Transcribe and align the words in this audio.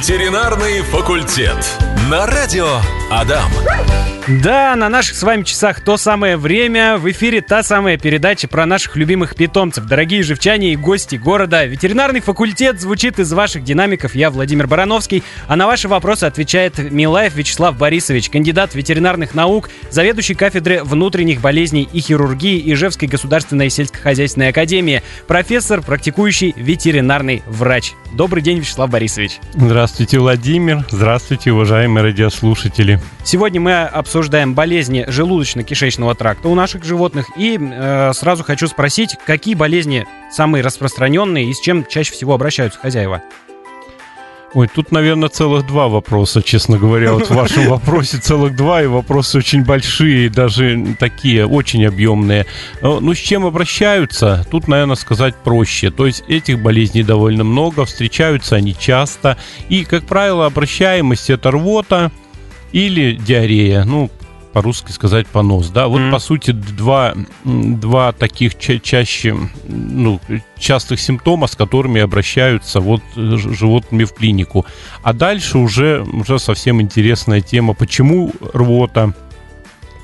Ветеринарный 0.00 0.80
факультет. 0.80 1.62
На 2.10 2.26
радио 2.26 2.66
Адам. 3.08 3.52
Да, 4.42 4.76
на 4.76 4.88
наших 4.88 5.16
с 5.16 5.22
вами 5.22 5.42
часах 5.42 5.80
то 5.80 5.96
самое 5.96 6.36
время. 6.36 6.98
В 6.98 7.10
эфире 7.10 7.40
та 7.40 7.62
самая 7.62 7.98
передача 7.98 8.46
про 8.46 8.66
наших 8.66 8.94
любимых 8.96 9.34
питомцев. 9.34 9.86
Дорогие 9.86 10.22
живчане 10.22 10.72
и 10.72 10.76
гости 10.76 11.16
города. 11.16 11.64
Ветеринарный 11.64 12.20
факультет 12.20 12.80
звучит 12.80 13.18
из 13.18 13.32
ваших 13.32 13.64
динамиков. 13.64 14.14
Я 14.14 14.30
Владимир 14.30 14.66
Барановский. 14.66 15.24
А 15.48 15.56
на 15.56 15.66
ваши 15.66 15.88
вопросы 15.88 16.24
отвечает 16.24 16.78
Милаев 16.78 17.34
Вячеслав 17.34 17.76
Борисович, 17.76 18.30
кандидат 18.30 18.74
ветеринарных 18.74 19.34
наук, 19.34 19.70
заведующий 19.90 20.34
кафедры 20.34 20.84
внутренних 20.84 21.40
болезней 21.40 21.88
и 21.92 22.00
хирургии 22.00 22.72
Ижевской 22.72 23.08
государственной 23.08 23.70
сельскохозяйственной 23.70 24.50
академии, 24.50 25.02
профессор, 25.26 25.80
практикующий 25.82 26.54
ветеринарный 26.56 27.42
врач. 27.46 27.94
Добрый 28.12 28.42
день, 28.42 28.58
Вячеслав 28.58 28.90
Борисович. 28.90 29.38
Здравствуйте, 29.54 30.18
Владимир. 30.18 30.84
Здравствуйте, 30.90 31.52
уважаемые 31.52 31.99
радиослушатели. 32.02 33.00
Сегодня 33.24 33.60
мы 33.60 33.82
обсуждаем 33.82 34.54
болезни 34.54 35.04
желудочно-кишечного 35.08 36.14
тракта 36.14 36.48
у 36.48 36.54
наших 36.54 36.84
животных. 36.84 37.26
И 37.36 37.58
э, 37.60 38.12
сразу 38.14 38.44
хочу 38.44 38.66
спросить, 38.66 39.16
какие 39.26 39.54
болезни 39.54 40.06
самые 40.30 40.62
распространенные 40.62 41.50
и 41.50 41.54
с 41.54 41.60
чем 41.60 41.84
чаще 41.84 42.12
всего 42.12 42.34
обращаются 42.34 42.78
хозяева? 42.78 43.22
Ой, 44.52 44.66
тут, 44.66 44.90
наверное, 44.90 45.28
целых 45.28 45.64
два 45.66 45.86
вопроса, 45.86 46.42
честно 46.42 46.76
говоря. 46.76 47.12
Вот 47.12 47.30
в 47.30 47.34
вашем 47.34 47.66
вопросе 47.68 48.18
целых 48.18 48.56
два, 48.56 48.82
и 48.82 48.86
вопросы 48.86 49.38
очень 49.38 49.64
большие, 49.64 50.28
даже 50.28 50.96
такие, 50.98 51.46
очень 51.46 51.86
объемные. 51.86 52.46
Э, 52.80 52.98
ну, 53.00 53.14
с 53.14 53.18
чем 53.18 53.46
обращаются? 53.46 54.44
Тут, 54.50 54.66
наверное, 54.66 54.96
сказать 54.96 55.36
проще. 55.36 55.92
То 55.92 56.06
есть 56.06 56.24
этих 56.26 56.60
болезней 56.60 57.04
довольно 57.04 57.44
много, 57.44 57.84
встречаются 57.84 58.56
они 58.56 58.76
часто. 58.76 59.36
И, 59.68 59.84
как 59.84 60.04
правило, 60.04 60.46
обращаемость 60.46 61.30
это 61.30 61.52
рвота 61.52 62.10
или 62.72 63.14
диарея. 63.14 63.84
Ну, 63.84 64.10
по-русски 64.52 64.92
сказать 64.92 65.26
понос, 65.26 65.68
да, 65.68 65.88
вот 65.88 66.00
mm. 66.00 66.10
по 66.10 66.18
сути 66.18 66.50
два, 66.50 67.14
два 67.44 68.12
таких 68.12 68.58
ча- 68.58 68.78
чаще, 68.78 69.36
ну, 69.66 70.20
частых 70.58 71.00
симптома, 71.00 71.46
с 71.46 71.54
которыми 71.54 72.00
обращаются 72.00 72.80
вот 72.80 73.02
животными 73.14 74.04
в 74.04 74.12
клинику. 74.12 74.66
А 75.02 75.12
дальше 75.12 75.58
уже, 75.58 76.02
уже 76.02 76.38
совсем 76.38 76.80
интересная 76.80 77.40
тема, 77.40 77.74
почему 77.74 78.32
рвота, 78.52 79.14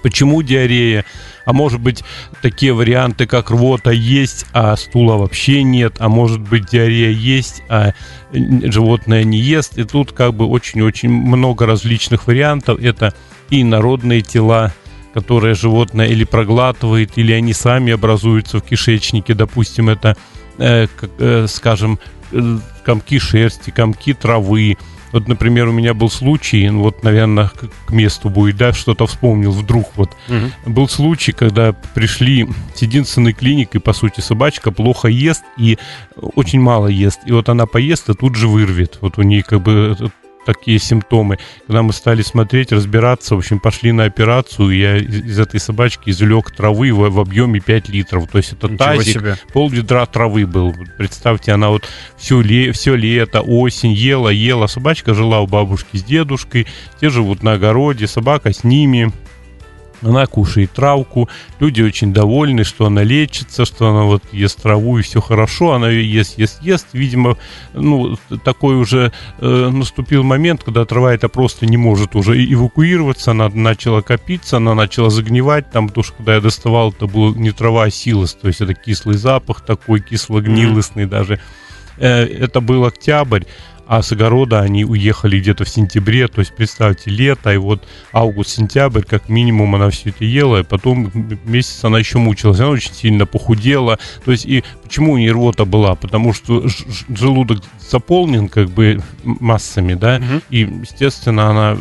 почему 0.02 0.42
диарея, 0.42 1.04
а 1.46 1.52
может 1.52 1.80
быть 1.80 2.04
такие 2.42 2.74
варианты, 2.74 3.26
как 3.26 3.50
рвота 3.50 3.90
есть, 3.90 4.44
а 4.52 4.76
стула 4.76 5.16
вообще 5.16 5.62
нет, 5.62 5.96
а 6.00 6.08
может 6.10 6.40
быть 6.40 6.66
диарея 6.66 7.10
есть, 7.10 7.62
а 7.70 7.92
животное 8.32 9.24
не 9.24 9.38
ест, 9.38 9.78
и 9.78 9.84
тут 9.84 10.12
как 10.12 10.34
бы 10.34 10.46
очень-очень 10.46 11.08
много 11.08 11.64
различных 11.64 12.26
вариантов, 12.26 12.80
это 12.82 13.14
и 13.48 13.64
народные 13.64 14.20
тела, 14.20 14.74
которые 15.14 15.54
животное 15.54 16.06
или 16.06 16.24
проглатывает, 16.24 17.12
или 17.16 17.32
они 17.32 17.54
сами 17.54 17.92
образуются 17.92 18.58
в 18.58 18.62
кишечнике. 18.62 19.34
Допустим, 19.34 19.88
это, 19.88 20.16
э, 20.58 20.88
э, 21.18 21.46
скажем, 21.48 21.98
э, 22.32 22.58
комки 22.84 23.18
шерсти, 23.18 23.70
комки 23.70 24.12
травы. 24.12 24.76
Вот, 25.16 25.28
например, 25.28 25.68
у 25.68 25.72
меня 25.72 25.94
был 25.94 26.10
случай, 26.10 26.68
ну, 26.68 26.82
вот, 26.82 27.02
наверное, 27.02 27.48
к, 27.48 27.86
к 27.86 27.90
месту 27.90 28.28
будет, 28.28 28.58
да, 28.58 28.74
что-то 28.74 29.06
вспомнил 29.06 29.50
вдруг. 29.50 29.86
Вот 29.96 30.10
угу. 30.28 30.70
был 30.70 30.90
случай, 30.90 31.32
когда 31.32 31.72
пришли 31.72 32.46
с 32.74 32.82
единственной 32.82 33.32
клиникой, 33.32 33.80
по 33.80 33.94
сути, 33.94 34.20
собачка 34.20 34.72
плохо 34.72 35.08
ест 35.08 35.42
и 35.56 35.78
очень 36.16 36.60
мало 36.60 36.88
ест. 36.88 37.20
И 37.24 37.32
вот 37.32 37.48
она 37.48 37.64
поест 37.64 38.10
и 38.10 38.12
тут 38.12 38.34
же 38.34 38.46
вырвет. 38.46 38.98
Вот 39.00 39.16
у 39.16 39.22
нее 39.22 39.42
как 39.42 39.62
бы 39.62 39.96
такие 40.46 40.78
симптомы. 40.78 41.38
Когда 41.66 41.82
мы 41.82 41.92
стали 41.92 42.22
смотреть, 42.22 42.72
разбираться, 42.72 43.34
в 43.34 43.38
общем, 43.38 43.60
пошли 43.60 43.92
на 43.92 44.04
операцию, 44.04 44.70
я 44.70 44.96
из, 44.96 45.24
из 45.24 45.38
этой 45.38 45.60
собачки 45.60 46.10
извлек 46.10 46.50
травы 46.52 46.92
в, 46.92 47.10
в 47.10 47.20
объеме 47.20 47.60
5 47.60 47.88
литров. 47.90 48.30
То 48.30 48.38
есть 48.38 48.52
это 48.52 48.68
Ничего 48.68 48.78
тазик, 48.78 49.14
себе. 49.14 49.36
пол 49.52 49.68
ведра 49.68 50.06
травы 50.06 50.46
был. 50.46 50.74
Представьте, 50.96 51.52
она 51.52 51.70
вот 51.70 51.86
все, 52.16 52.40
ле, 52.40 52.72
все 52.72 52.94
лето, 52.94 53.40
осень 53.40 53.92
ела, 53.92 54.28
ела. 54.28 54.68
Собачка 54.68 55.12
жила 55.12 55.40
у 55.40 55.46
бабушки 55.46 55.96
с 55.96 56.04
дедушкой, 56.04 56.66
те 57.00 57.10
живут 57.10 57.42
на 57.42 57.54
огороде, 57.54 58.06
собака 58.06 58.52
с 58.52 58.64
ними. 58.64 59.12
Она 60.02 60.26
кушает 60.26 60.72
травку, 60.72 61.28
люди 61.58 61.82
очень 61.82 62.12
довольны, 62.12 62.64
что 62.64 62.86
она 62.86 63.02
лечится, 63.02 63.64
что 63.64 63.88
она 63.88 64.02
вот 64.02 64.22
ест 64.32 64.62
траву 64.62 64.98
и 64.98 65.02
все 65.02 65.20
хорошо, 65.20 65.72
она 65.72 65.90
ее 65.90 66.12
ест, 66.12 66.38
ест, 66.38 66.62
ест. 66.62 66.88
Видимо, 66.92 67.36
ну, 67.72 68.16
такой 68.44 68.76
уже 68.76 69.12
э, 69.38 69.68
наступил 69.70 70.22
момент, 70.22 70.62
когда 70.64 70.84
трава 70.84 71.14
это 71.14 71.28
просто 71.28 71.66
не 71.66 71.76
может 71.76 72.14
уже 72.14 72.42
эвакуироваться, 72.44 73.30
она 73.30 73.48
начала 73.48 74.02
копиться, 74.02 74.58
она 74.58 74.74
начала 74.74 75.10
загнивать, 75.10 75.70
там, 75.70 75.88
потому 75.88 76.04
что 76.04 76.14
когда 76.14 76.34
я 76.34 76.40
доставал, 76.40 76.90
это 76.90 77.06
был 77.06 77.34
не 77.34 77.52
трава, 77.52 77.84
а 77.84 77.90
силос, 77.90 78.34
то 78.34 78.48
есть 78.48 78.60
это 78.60 78.74
кислый 78.74 79.16
запах 79.16 79.62
такой, 79.62 80.00
кисло-гнилостный 80.00 81.04
mm-hmm. 81.04 81.08
даже. 81.08 81.40
Э, 81.98 82.24
это 82.24 82.60
был 82.60 82.84
октябрь, 82.84 83.44
а 83.86 84.02
с 84.02 84.12
огорода 84.12 84.60
они 84.60 84.84
уехали 84.84 85.38
где-то 85.38 85.64
в 85.64 85.68
сентябре, 85.68 86.28
то 86.28 86.40
есть 86.40 86.54
представьте, 86.54 87.10
лето, 87.10 87.52
и 87.52 87.56
вот 87.56 87.86
август-сентябрь, 88.12 89.02
как 89.02 89.28
минимум 89.28 89.74
она 89.74 89.90
все 89.90 90.10
это 90.10 90.24
ела, 90.24 90.60
и 90.60 90.64
потом 90.64 91.10
месяц 91.44 91.84
она 91.84 91.98
еще 91.98 92.18
мучилась, 92.18 92.58
она 92.58 92.70
очень 92.70 92.92
сильно 92.92 93.26
похудела, 93.26 93.98
то 94.24 94.32
есть 94.32 94.44
и 94.44 94.64
почему 94.82 95.12
у 95.12 95.18
нее 95.18 95.32
рвота 95.32 95.64
была, 95.64 95.94
потому 95.94 96.32
что 96.32 96.66
желудок 97.08 97.62
заполнен 97.78 98.48
как 98.48 98.70
бы 98.70 99.00
массами, 99.22 99.94
да, 99.94 100.16
угу. 100.16 100.42
и, 100.50 100.60
естественно, 100.60 101.48
она 101.50 101.76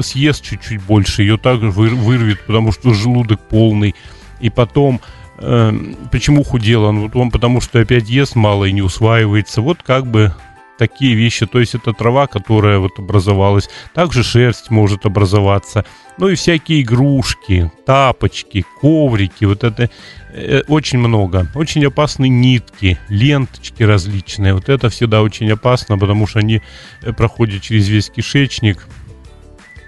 съест 0.00 0.42
чуть-чуть 0.42 0.82
больше, 0.82 1.22
ее 1.22 1.36
также 1.36 1.70
вырвет, 1.70 2.40
потому 2.46 2.72
что 2.72 2.94
желудок 2.94 3.40
полный, 3.48 3.94
и 4.40 4.48
потом 4.50 5.00
э, 5.38 5.72
почему 6.10 6.44
худела? 6.44 6.90
Ну, 6.92 7.10
он 7.14 7.30
потому 7.30 7.60
что 7.60 7.80
опять 7.80 8.08
ест 8.08 8.34
мало 8.34 8.64
и 8.64 8.72
не 8.72 8.82
усваивается. 8.82 9.62
Вот 9.62 9.82
как 9.82 10.06
бы 10.06 10.34
такие 10.82 11.14
вещи. 11.14 11.46
То 11.46 11.60
есть 11.60 11.76
это 11.76 11.92
трава, 11.92 12.26
которая 12.26 12.78
вот 12.78 12.98
образовалась. 12.98 13.70
Также 13.94 14.24
шерсть 14.24 14.70
может 14.70 15.06
образоваться. 15.06 15.84
Ну 16.18 16.28
и 16.28 16.34
всякие 16.34 16.82
игрушки, 16.82 17.70
тапочки, 17.86 18.64
коврики. 18.80 19.44
Вот 19.44 19.62
это 19.62 19.90
э, 20.34 20.62
очень 20.66 20.98
много. 20.98 21.46
Очень 21.54 21.86
опасны 21.86 22.28
нитки, 22.28 22.98
ленточки 23.08 23.84
различные. 23.84 24.54
Вот 24.54 24.68
это 24.68 24.88
всегда 24.88 25.22
очень 25.22 25.52
опасно, 25.52 25.98
потому 25.98 26.26
что 26.26 26.40
они 26.40 26.60
э, 27.02 27.12
проходят 27.12 27.62
через 27.62 27.88
весь 27.88 28.10
кишечник 28.10 28.88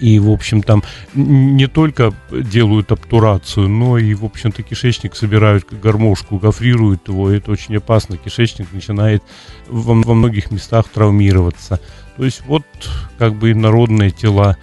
и, 0.05 0.19
в 0.19 0.31
общем, 0.31 0.63
там 0.63 0.83
не 1.15 1.67
только 1.67 2.13
делают 2.31 2.93
обтурацию, 2.93 3.71
но 3.71 3.97
и, 3.97 4.13
в 4.13 4.23
общем-то, 4.27 4.63
кишечник 4.63 5.17
собирают 5.17 5.65
гармошку, 5.73 6.37
гофрируют 6.37 7.09
его, 7.09 7.31
это 7.31 7.51
очень 7.51 7.75
опасно. 7.79 8.19
Кишечник 8.19 8.71
начинает 8.73 9.23
во, 9.67 9.95
во 9.95 10.15
многих 10.15 10.51
местах 10.51 10.91
травмироваться. 10.93 11.81
То 12.19 12.25
есть 12.25 12.43
вот 12.45 12.65
как 13.17 13.35
бы 13.35 13.55
народные 13.55 14.11
тела 14.11 14.59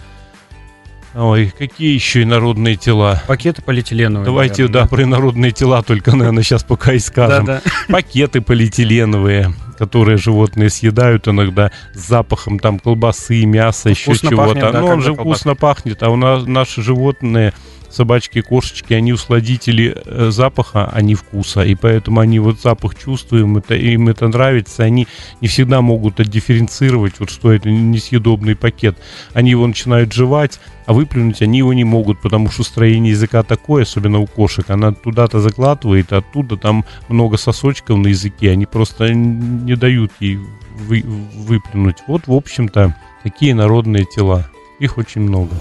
Ой, 1.15 1.51
какие 1.57 1.93
еще 1.93 2.21
инородные 2.21 2.75
тела? 2.75 3.21
Пакеты 3.27 3.63
полиэтиленовые. 3.63 4.25
Давайте, 4.25 4.61
наверное. 4.61 4.83
да, 4.83 4.87
про 4.87 5.03
инородные 5.03 5.51
тела 5.51 5.81
только, 5.81 6.15
наверное, 6.15 6.43
сейчас 6.43 6.63
пока 6.63 6.93
и 6.93 6.99
скажем. 6.99 7.45
Да, 7.45 7.61
да. 7.65 7.71
Пакеты 7.89 8.39
полиэтиленовые, 8.39 9.53
которые 9.81 10.15
животные 10.17 10.69
съедают 10.69 11.27
иногда 11.27 11.71
с 11.95 12.07
запахом 12.07 12.59
там 12.59 12.77
колбасы, 12.77 13.45
мяса, 13.45 13.89
еще 13.89 14.15
чего-то. 14.15 14.71
Да, 14.71 14.79
ну, 14.79 14.85
он 14.85 15.01
же 15.01 15.15
вкусно 15.15 15.55
пахнет, 15.55 16.03
а 16.03 16.11
у 16.11 16.15
нас 16.15 16.45
наши 16.45 16.83
животные 16.83 17.51
собачки, 17.91 18.41
кошечки, 18.41 18.93
они 18.93 19.13
усладители 19.13 19.95
э, 20.05 20.29
запаха, 20.31 20.89
а 20.91 21.01
не 21.01 21.15
вкуса. 21.15 21.61
И 21.61 21.75
поэтому 21.75 22.19
они 22.19 22.39
вот 22.39 22.59
запах 22.59 22.95
чувствуем, 22.95 23.57
это, 23.57 23.75
им 23.75 24.09
это 24.09 24.27
нравится. 24.27 24.83
Они 24.83 25.07
не 25.41 25.47
всегда 25.47 25.81
могут 25.81 26.19
отдифференцировать, 26.19 27.19
вот 27.19 27.29
что 27.29 27.51
это 27.51 27.69
несъедобный 27.69 28.55
пакет. 28.55 28.97
Они 29.33 29.51
его 29.51 29.67
начинают 29.67 30.13
жевать, 30.13 30.59
а 30.85 30.93
выплюнуть 30.93 31.41
они 31.41 31.59
его 31.59 31.73
не 31.73 31.83
могут, 31.83 32.21
потому 32.21 32.49
что 32.49 32.63
строение 32.63 33.11
языка 33.11 33.43
такое, 33.43 33.83
особенно 33.83 34.19
у 34.19 34.27
кошек. 34.27 34.69
Она 34.69 34.91
туда-то 34.91 35.39
закладывает, 35.39 36.11
а 36.13 36.17
оттуда 36.17 36.57
там 36.57 36.85
много 37.07 37.37
сосочков 37.37 37.97
на 37.97 38.07
языке. 38.07 38.51
Они 38.51 38.65
просто 38.65 39.13
не 39.13 39.75
дают 39.75 40.11
ей 40.19 40.39
вы, 40.87 41.03
выплюнуть. 41.05 41.97
Вот, 42.07 42.27
в 42.27 42.33
общем-то, 42.33 42.95
такие 43.23 43.55
народные 43.55 44.05
тела. 44.05 44.47
Их 44.79 44.97
очень 44.97 45.21
много. 45.21 45.51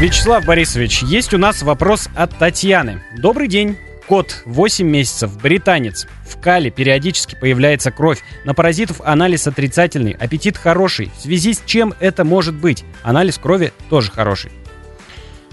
Вячеслав 0.00 0.44
Борисович, 0.46 1.02
есть 1.02 1.34
у 1.34 1.38
нас 1.38 1.62
вопрос 1.62 2.08
от 2.14 2.36
Татьяны. 2.38 3.02
Добрый 3.18 3.48
день. 3.48 3.76
Кот 4.06 4.42
8 4.46 4.86
месяцев, 4.86 5.38
британец. 5.40 6.06
В 6.26 6.40
кале 6.40 6.70
периодически 6.70 7.36
появляется 7.38 7.90
кровь. 7.90 8.22
На 8.44 8.54
паразитов 8.54 9.00
анализ 9.04 9.46
отрицательный, 9.46 10.12
аппетит 10.12 10.56
хороший. 10.56 11.12
В 11.16 11.20
связи 11.20 11.52
с 11.52 11.62
чем 11.66 11.92
это 12.00 12.24
может 12.24 12.54
быть? 12.54 12.82
Анализ 13.02 13.36
крови 13.38 13.72
тоже 13.90 14.10
хороший. 14.10 14.50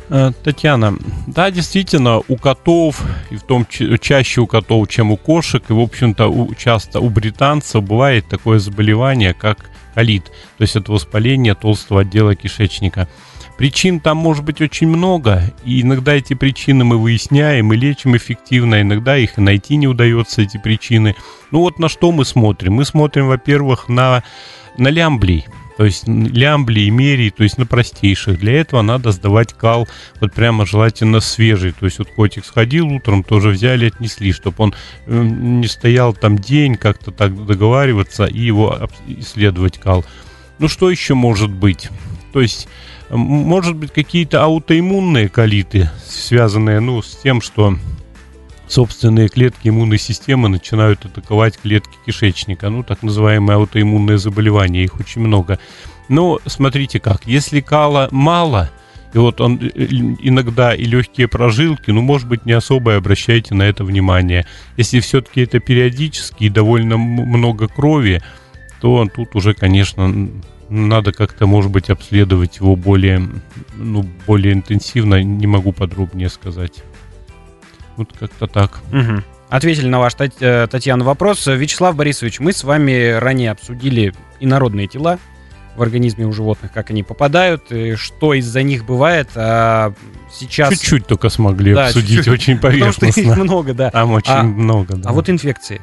Э, 0.09 0.31
Татьяна, 0.43 0.97
да, 1.27 1.51
действительно, 1.51 2.21
у 2.29 2.37
котов, 2.37 3.03
и 3.29 3.35
в 3.35 3.43
том 3.43 3.65
ча- 3.69 3.97
чаще 3.97 4.39
у 4.39 4.47
котов, 4.47 4.87
чем 4.87 5.11
у 5.11 5.17
кошек, 5.17 5.61
и, 5.67 5.73
в 5.73 5.79
общем-то, 5.81 6.27
у- 6.27 6.55
часто 6.55 7.01
у 7.01 7.09
британцев 7.09 7.83
бывает 7.83 8.25
такое 8.29 8.59
заболевание, 8.59 9.33
как 9.33 9.69
колит, 9.93 10.23
то 10.25 10.61
есть 10.61 10.75
это 10.77 10.91
воспаление 10.91 11.55
толстого 11.55 12.01
отдела 12.01 12.35
кишечника. 12.35 13.09
Причин 13.57 13.99
там 13.99 14.17
может 14.17 14.45
быть 14.45 14.61
очень 14.61 14.87
много, 14.87 15.51
и 15.65 15.81
иногда 15.81 16.13
эти 16.13 16.35
причины 16.35 16.83
мы 16.83 16.97
выясняем 16.97 17.73
и 17.73 17.77
лечим 17.77 18.15
эффективно, 18.15 18.81
иногда 18.81 19.17
их 19.17 19.39
и 19.39 19.41
найти 19.41 19.77
не 19.77 19.87
удается, 19.87 20.43
эти 20.43 20.57
причины. 20.57 21.15
Ну 21.51 21.61
вот 21.61 21.79
на 21.79 21.89
что 21.89 22.11
мы 22.11 22.23
смотрим? 22.23 22.73
Мы 22.73 22.85
смотрим, 22.85 23.27
во-первых, 23.27 23.89
на, 23.89 24.23
на 24.77 24.89
лямблий, 24.89 25.47
то 25.77 25.85
есть 25.85 26.07
лямбли 26.07 26.81
и 26.81 26.89
мерии, 26.91 27.29
то 27.29 27.43
есть 27.43 27.57
на 27.57 27.65
простейших. 27.65 28.39
Для 28.39 28.61
этого 28.61 28.81
надо 28.81 29.11
сдавать 29.11 29.53
кал, 29.53 29.87
вот 30.19 30.33
прямо 30.33 30.65
желательно 30.65 31.19
свежий. 31.19 31.71
То 31.71 31.85
есть 31.85 31.99
вот 31.99 32.09
котик 32.09 32.45
сходил 32.45 32.87
утром, 32.87 33.23
тоже 33.23 33.49
взяли, 33.49 33.87
отнесли, 33.87 34.33
чтобы 34.33 34.55
он 34.57 34.75
не 35.07 35.67
стоял 35.67 36.13
там 36.13 36.37
день, 36.37 36.75
как-то 36.75 37.11
так 37.11 37.45
договариваться 37.45 38.25
и 38.25 38.39
его 38.39 38.89
исследовать 39.07 39.79
кал. 39.79 40.03
Ну 40.57 40.67
что 40.67 40.89
еще 40.89 41.13
может 41.13 41.51
быть? 41.51 41.89
То 42.33 42.41
есть 42.41 42.67
может 43.09 43.75
быть 43.75 43.91
какие-то 43.91 44.43
аутоиммунные 44.43 45.29
колиты, 45.29 45.89
связанные 46.05 46.79
ну, 46.79 47.01
с 47.01 47.15
тем, 47.15 47.41
что 47.41 47.77
собственные 48.67 49.29
клетки 49.29 49.69
иммунной 49.69 49.97
системы 49.97 50.49
начинают 50.49 51.05
атаковать 51.05 51.57
клетки 51.57 51.95
кишечника. 52.05 52.69
Ну, 52.69 52.83
так 52.83 53.03
называемые 53.03 53.55
аутоиммунные 53.55 54.17
заболевания, 54.17 54.83
их 54.83 54.99
очень 54.99 55.21
много. 55.21 55.59
Но 56.09 56.39
смотрите 56.45 56.99
как, 56.99 57.25
если 57.25 57.61
кала 57.61 58.07
мало, 58.11 58.69
и 59.13 59.17
вот 59.17 59.41
он 59.41 59.55
э, 59.55 59.69
э, 59.73 59.85
иногда 60.19 60.75
и 60.75 60.83
легкие 60.83 61.27
прожилки, 61.27 61.91
ну, 61.91 62.01
может 62.01 62.27
быть, 62.27 62.45
не 62.45 62.53
особо 62.53 62.95
обращайте 62.95 63.55
на 63.55 63.63
это 63.63 63.83
внимание. 63.83 64.45
Если 64.75 64.99
все-таки 64.99 65.41
это 65.41 65.59
периодически 65.59 66.45
и 66.45 66.49
довольно 66.49 66.97
много 66.97 67.67
крови, 67.67 68.21
то 68.81 69.07
тут 69.13 69.35
уже, 69.35 69.53
конечно, 69.53 70.29
надо 70.69 71.11
как-то, 71.13 71.47
может 71.47 71.71
быть, 71.71 71.89
обследовать 71.89 72.57
его 72.57 72.75
более, 72.75 73.27
ну, 73.75 74.05
более 74.25 74.53
интенсивно. 74.53 75.23
Не 75.23 75.47
могу 75.47 75.71
подробнее 75.71 76.29
сказать. 76.29 76.83
Вот 77.95 78.09
как-то 78.17 78.47
так. 78.47 78.79
Мгм. 78.91 79.23
Ответили 79.49 79.87
на 79.87 79.99
ваш, 79.99 80.13
э, 80.19 80.67
Татьяна, 80.69 81.03
вопрос. 81.05 81.47
Вячеслав 81.47 81.95
Борисович, 81.95 82.39
мы 82.39 82.51
с 82.51 82.63
вами 82.63 83.11
ранее 83.11 83.51
обсудили 83.51 84.13
инородные 84.39 84.87
тела 84.87 85.19
в 85.77 85.81
организме 85.81 86.25
у 86.25 86.33
животных, 86.33 86.71
как 86.73 86.89
они 86.89 87.03
попадают, 87.03 87.71
и 87.71 87.95
что 87.95 88.33
из-за 88.33 88.61
них 88.63 88.83
бывает. 88.85 89.29
А 89.35 89.93
сейчас... 90.31 90.71
Чуть-чуть 90.73 91.07
только 91.07 91.29
смогли 91.29 91.73
Да, 91.73 91.85
обсудить, 91.87 92.17
чуть-чуть. 92.17 92.33
очень 92.33 92.57
Потому 92.57 92.91
что 92.91 93.05
их 93.05 93.13
поверхностно. 93.15 93.43
много, 93.43 93.73
да. 93.73 93.89
Там 93.91 94.11
очень 94.11 94.31
А- 94.33 94.43
много, 94.43 94.95
да. 94.97 95.09
А 95.09 95.13
вот 95.13 95.29
инфекции. 95.29 95.81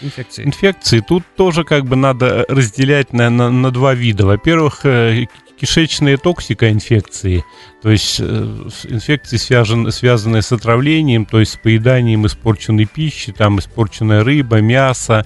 Инфекции. 0.00 0.44
Инфекции 0.44 1.00
тут 1.00 1.22
тоже 1.36 1.64
как 1.64 1.84
бы 1.86 1.96
надо 1.96 2.44
разделять 2.48 3.12
на, 3.12 3.30
на, 3.30 3.50
на 3.50 3.70
два 3.70 3.94
вида. 3.94 4.26
Во-первых, 4.26 4.80
э, 4.84 5.26
кишечные 5.58 6.16
токсикоинфекции, 6.16 7.44
то 7.82 7.90
есть 7.90 8.16
э, 8.20 8.68
инфекции, 8.84 9.36
связан- 9.36 9.90
связанные 9.92 10.42
с 10.42 10.52
отравлением, 10.52 11.26
то 11.26 11.40
есть 11.40 11.52
с 11.52 11.56
поеданием 11.56 12.26
испорченной 12.26 12.86
пищи, 12.86 13.32
там 13.32 13.58
испорченная 13.58 14.24
рыба, 14.24 14.60
мясо, 14.60 15.24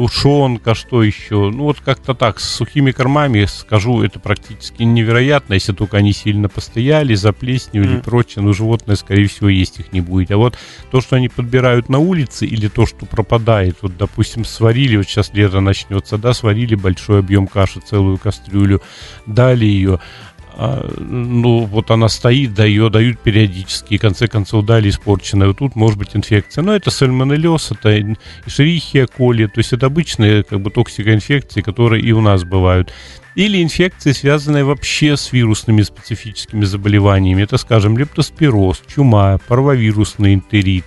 тушенка, 0.00 0.74
что 0.74 1.02
еще. 1.02 1.50
Ну 1.50 1.64
вот 1.64 1.80
как-то 1.80 2.14
так, 2.14 2.40
с 2.40 2.48
сухими 2.48 2.90
кормами, 2.90 3.44
скажу, 3.44 4.02
это 4.02 4.18
практически 4.18 4.82
невероятно, 4.82 5.52
если 5.52 5.74
только 5.74 5.98
они 5.98 6.14
сильно 6.14 6.48
постояли, 6.48 7.12
заплесневели 7.14 7.90
и 7.90 7.94
Мгм. 7.96 8.02
прочее, 8.02 8.42
но 8.42 8.54
животное, 8.54 8.96
скорее 8.96 9.26
всего, 9.26 9.50
есть 9.50 9.78
их 9.78 9.92
не 9.92 10.00
будет. 10.00 10.30
А 10.30 10.38
вот 10.38 10.56
то, 10.90 11.02
что 11.02 11.16
они 11.16 11.28
подбирают 11.28 11.90
на 11.90 11.98
улице, 11.98 12.46
или 12.46 12.68
то, 12.68 12.86
что 12.86 13.04
пропадает, 13.04 13.76
вот, 13.82 13.98
допустим, 13.98 14.46
сварили, 14.46 14.96
вот 14.96 15.06
сейчас 15.06 15.34
лето 15.34 15.60
начнется, 15.60 16.16
да, 16.16 16.32
сварили 16.32 16.76
большой 16.76 17.18
объем 17.18 17.46
каши, 17.46 17.80
целую 17.80 18.16
кастрюлю, 18.16 18.80
дали 19.26 19.66
ее, 19.66 20.00
а, 20.56 20.88
ну, 20.98 21.64
вот 21.64 21.90
она 21.90 22.08
стоит, 22.08 22.54
да, 22.54 22.64
ее 22.64 22.90
дают 22.90 23.18
периодически, 23.20 23.94
и 23.94 23.98
в 23.98 24.00
конце 24.00 24.26
концов 24.26 24.64
дали 24.64 24.88
испорченную. 24.88 25.54
Тут 25.54 25.76
может 25.76 25.98
быть 25.98 26.14
инфекция. 26.14 26.62
Но 26.62 26.74
это 26.74 26.90
сальмонеллез, 26.90 27.72
это 27.72 28.16
шерихия 28.46 29.06
коли, 29.06 29.46
то 29.46 29.58
есть 29.58 29.72
это 29.72 29.86
обычные 29.86 30.42
как 30.42 30.60
бы 30.60 30.70
токсикоинфекции, 30.70 31.60
которые 31.60 32.02
и 32.02 32.12
у 32.12 32.20
нас 32.20 32.44
бывают. 32.44 32.92
Или 33.34 33.62
инфекции, 33.62 34.12
связанные 34.12 34.64
вообще 34.64 35.16
с 35.16 35.32
вирусными 35.32 35.82
специфическими 35.82 36.64
заболеваниями. 36.64 37.42
Это, 37.42 37.56
скажем, 37.58 37.96
лептоспироз, 37.96 38.82
чума, 38.92 39.38
парвовирусный 39.46 40.34
энтерит. 40.34 40.84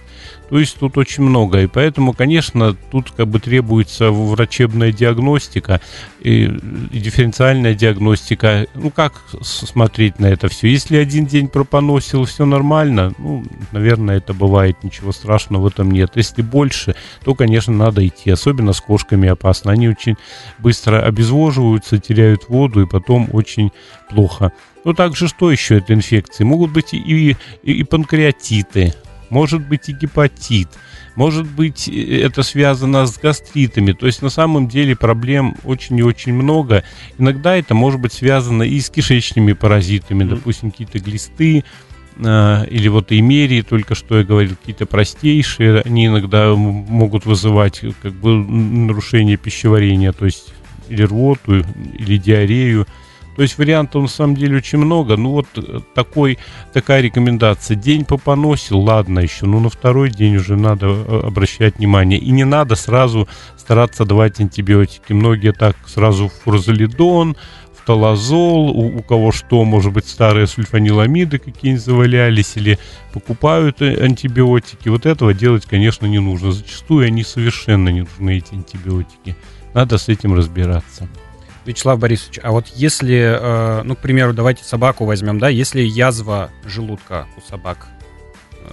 То 0.49 0.59
есть 0.59 0.77
тут 0.77 0.97
очень 0.97 1.23
много. 1.23 1.61
И 1.61 1.67
поэтому, 1.67 2.13
конечно, 2.13 2.75
тут 2.91 3.11
как 3.11 3.27
бы 3.27 3.39
требуется 3.39 4.11
врачебная 4.11 4.91
диагностика 4.91 5.81
и, 6.19 6.43
и 6.91 6.99
дифференциальная 6.99 7.73
диагностика. 7.73 8.67
Ну, 8.75 8.91
как 8.91 9.13
смотреть 9.41 10.19
на 10.19 10.27
это 10.27 10.49
все? 10.49 10.67
Если 10.67 10.97
один 10.97 11.25
день 11.25 11.47
пропоносил, 11.47 12.25
все 12.25 12.45
нормально, 12.45 13.13
ну, 13.17 13.43
наверное, 13.71 14.17
это 14.17 14.33
бывает, 14.33 14.83
ничего 14.83 15.11
страшного 15.11 15.63
в 15.63 15.67
этом 15.67 15.91
нет. 15.91 16.11
Если 16.15 16.41
больше, 16.41 16.95
то, 17.23 17.35
конечно, 17.35 17.73
надо 17.73 18.05
идти. 18.05 18.29
Особенно 18.29 18.73
с 18.73 18.81
кошками 18.81 19.29
опасно. 19.29 19.71
Они 19.71 19.89
очень 19.89 20.17
быстро 20.59 21.01
обезвоживаются, 21.01 21.97
теряют 21.97 22.49
воду, 22.49 22.81
и 22.81 22.87
потом 22.87 23.29
очень 23.31 23.71
плохо. 24.09 24.51
Ну, 24.85 24.93
также 24.93 25.27
что 25.27 25.49
еще 25.49 25.77
это 25.77 25.93
инфекции? 25.93 26.43
Могут 26.43 26.71
быть 26.71 26.93
и, 26.93 26.97
и, 26.97 27.37
и 27.63 27.83
панкреатиты, 27.83 28.93
может 29.33 29.68
быть 29.68 29.89
и 29.89 29.94
гепатит, 29.94 30.68
может 31.15 31.47
быть 31.47 31.88
это 31.88 32.44
связано 32.44 33.07
с 33.07 33.18
гастритами. 33.18 33.91
То 33.94 34.06
есть 34.06 34.21
на 34.21 34.30
самом 34.30 34.68
деле 34.68 34.95
проблем 34.95 35.56
очень 35.63 35.97
и 35.97 36.03
очень 36.03 36.33
много. 36.33 36.83
Иногда 37.18 37.56
это 37.56 37.74
может 37.74 38.00
быть 38.00 38.13
связано 38.13 38.63
и 38.63 38.80
с 38.80 38.89
кишечными 38.91 39.53
паразитами, 39.53 40.24
допустим, 40.24 40.69
какие-то 40.69 41.00
глисты, 41.00 41.63
э, 42.18 42.68
или 42.69 42.88
вот 42.89 43.12
имерии, 43.12 43.62
только 43.62 43.95
что 43.95 44.19
я 44.19 44.24
говорил, 44.24 44.56
какие-то 44.56 44.85
простейшие, 44.85 45.81
они 45.81 46.06
иногда 46.06 46.53
могут 46.56 47.25
вызывать 47.25 47.83
э, 47.83 47.91
как 48.03 48.13
бы 48.13 48.38
нарушение 48.38 49.38
пищеварения, 49.38 50.12
то 50.12 50.25
есть 50.25 50.53
или 50.89 51.01
рвоту, 51.03 51.63
или 51.97 52.18
диарею. 52.18 52.86
То 53.35 53.41
есть 53.41 53.57
вариантов 53.57 54.03
на 54.03 54.07
самом 54.07 54.35
деле 54.35 54.57
очень 54.57 54.77
много. 54.77 55.18
Ну 55.18 55.31
вот 55.31 55.47
э, 55.56 55.80
такой, 55.95 56.38
такая 56.71 57.01
рекомендация. 57.01 57.75
День 57.75 58.06
попоносил, 58.06 58.80
ладно 58.80 59.19
еще, 59.19 59.45
но 59.45 59.59
на 59.59 59.69
второй 59.69 60.12
день 60.12 60.35
уже 60.35 60.56
надо 60.56 60.88
э, 60.88 61.21
обращать 61.25 61.77
внимание. 61.77 62.19
И 62.19 62.31
не 62.31 62.44
надо 62.44 62.75
сразу 62.75 63.27
стараться 63.57 64.06
давать 64.06 64.39
антибиотики. 64.39 65.13
Многие 65.13 65.51
так 65.51 65.75
сразу 65.88 66.31
фурзалидон, 66.44 67.36
фталазол, 67.84 68.69
у, 68.69 68.98
у 68.98 69.01
кого 69.01 69.31
что, 69.31 69.63
может 69.65 69.93
быть, 69.93 70.07
старые 70.07 70.48
сульфаниламиды 70.48 71.39
какие-нибудь 71.39 71.84
завалялись, 71.84 72.55
или 72.55 72.77
покупают 73.13 73.81
э, 73.81 73.98
антибиотики. 74.00 74.89
Вот 74.89 75.05
этого 75.05 75.34
делать, 75.34 75.65
конечно, 75.65 76.05
не 76.05 76.19
нужно. 76.19 76.51
Зачастую 76.51 77.07
они 77.07 77.24
совершенно 77.24 77.89
не 77.89 78.01
нужны, 78.01 78.38
эти 78.38 78.53
антибиотики. 78.53 79.36
Надо 79.74 79.98
с 79.98 80.07
этим 80.07 80.36
разбираться. 80.36 81.10
Вячеслав 81.65 82.00
Борисович, 82.00 82.39
а 82.43 82.51
вот 82.51 82.67
если, 82.75 83.38
э, 83.39 83.82
ну, 83.84 83.96
к 83.96 84.00
примеру, 84.00 84.34
давайте 84.34 84.63
собаку 84.63 85.05
возьмем, 85.05 85.39
да, 85.39 85.50
если 85.50 85.82
язва 85.82 86.50
желудка 86.65 87.27
у 87.38 87.41
собак, 87.50 87.88
э, 88.51 88.70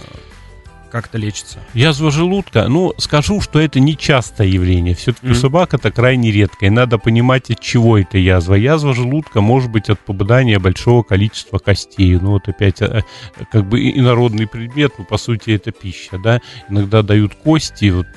как 0.91 1.05
это 1.07 1.17
лечится? 1.17 1.59
Язва 1.73 2.11
желудка, 2.11 2.67
ну, 2.67 2.93
скажу, 2.97 3.39
что 3.39 3.61
это 3.61 3.79
не 3.79 3.95
частое 3.97 4.47
явление. 4.47 4.93
Все-таки 4.93 5.27
у 5.27 5.29
Мгм. 5.29 5.39
собак 5.39 5.73
это 5.73 5.89
крайне 5.89 6.31
редко, 6.31 6.65
и 6.65 6.69
надо 6.69 6.97
понимать, 6.97 7.49
от 7.49 7.61
чего 7.61 7.97
это 7.97 8.17
язва. 8.17 8.55
Язва 8.55 8.93
желудка 8.93 9.39
может 9.39 9.71
быть 9.71 9.89
от 9.89 10.01
попадания 10.01 10.59
большого 10.59 11.03
количества 11.03 11.59
костей. 11.59 12.17
Ну, 12.19 12.31
вот 12.31 12.49
опять, 12.49 12.81
э, 12.81 13.03
как 13.53 13.69
бы 13.69 13.79
инородный 13.89 14.47
предмет, 14.47 14.91
но 14.97 15.05
по 15.05 15.17
сути 15.17 15.51
это 15.51 15.71
пища, 15.71 16.17
да. 16.17 16.41
Иногда 16.67 17.03
дают 17.03 17.35
кости, 17.35 17.89
вот 17.89 18.07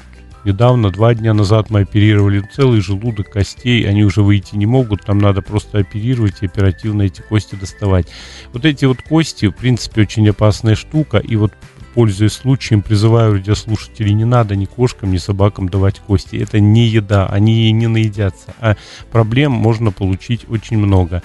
Недавно, 0.44 0.90
два 0.90 1.14
дня 1.14 1.32
назад 1.32 1.70
мы 1.70 1.80
оперировали 1.80 2.46
целый 2.54 2.80
желудок 2.80 3.30
костей, 3.30 3.88
они 3.88 4.04
уже 4.04 4.22
выйти 4.22 4.56
не 4.56 4.66
могут, 4.66 5.02
там 5.02 5.18
надо 5.18 5.40
просто 5.40 5.78
оперировать 5.78 6.42
и 6.42 6.46
оперативно 6.46 7.02
эти 7.02 7.22
кости 7.22 7.54
доставать. 7.54 8.08
Вот 8.52 8.66
эти 8.66 8.84
вот 8.84 8.98
кости, 9.02 9.46
в 9.46 9.52
принципе, 9.52 10.02
очень 10.02 10.28
опасная 10.28 10.74
штука, 10.74 11.16
и 11.18 11.36
вот 11.36 11.52
пользуясь 11.94 12.32
случаем, 12.32 12.82
призываю 12.82 13.34
радиослушателей, 13.34 14.12
не 14.12 14.24
надо 14.24 14.56
ни 14.56 14.66
кошкам, 14.66 15.12
ни 15.12 15.16
собакам 15.16 15.68
давать 15.68 16.00
кости. 16.00 16.36
Это 16.36 16.60
не 16.60 16.88
еда, 16.88 17.26
они 17.26 17.62
ей 17.62 17.72
не 17.72 17.86
наедятся. 17.86 18.54
А 18.60 18.76
проблем 19.12 19.52
можно 19.52 19.92
получить 19.92 20.44
очень 20.50 20.76
много. 20.76 21.22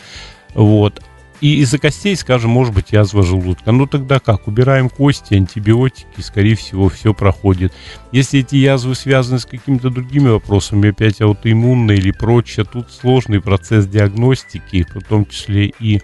Вот. 0.53 1.01
И 1.41 1.61
из-за 1.61 1.77
костей, 1.77 2.15
скажем, 2.15 2.51
может 2.51 2.73
быть 2.73 2.91
язва 2.91 3.23
желудка. 3.23 3.71
Ну 3.71 3.87
тогда 3.87 4.19
как? 4.19 4.47
Убираем 4.47 4.89
кости, 4.89 5.35
антибиотики, 5.35 6.19
скорее 6.19 6.55
всего, 6.55 6.89
все 6.89 7.13
проходит. 7.13 7.73
Если 8.11 8.41
эти 8.41 8.57
язвы 8.57 8.95
связаны 8.95 9.39
с 9.39 9.45
какими-то 9.45 9.89
другими 9.89 10.27
вопросами, 10.27 10.89
опять 10.89 11.21
аутоиммунные 11.21 11.97
или 11.97 12.11
прочее, 12.11 12.65
тут 12.69 12.91
сложный 12.91 13.41
процесс 13.41 13.87
диагностики, 13.87 14.85
в 14.93 15.03
том 15.03 15.25
числе 15.25 15.73
и 15.79 16.01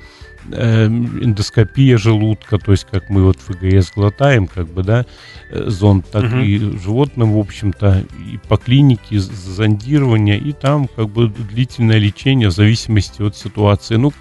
эндоскопия 0.51 1.97
желудка, 1.97 2.57
то 2.57 2.71
есть 2.71 2.85
как 2.89 3.09
мы 3.09 3.23
вот 3.23 3.37
ФГС 3.39 3.91
глотаем, 3.95 4.47
как 4.47 4.67
бы, 4.67 4.83
да, 4.83 5.05
э, 5.51 5.69
зонд, 5.69 6.09
так 6.11 6.23
Мгм. 6.23 6.41
и 6.41 6.57
животным, 6.79 7.33
в 7.33 7.39
общем-то, 7.39 8.03
и 8.33 8.37
по 8.47 8.57
клинике 8.57 9.19
зондирование, 9.19 10.37
и 10.37 10.51
там 10.51 10.87
как 10.87 11.09
бы 11.09 11.27
длительное 11.29 11.97
лечение 11.97 12.49
в 12.49 12.53
зависимости 12.53 13.21
от 13.21 13.35
ситуации. 13.35 13.95
Ну, 13.95 14.13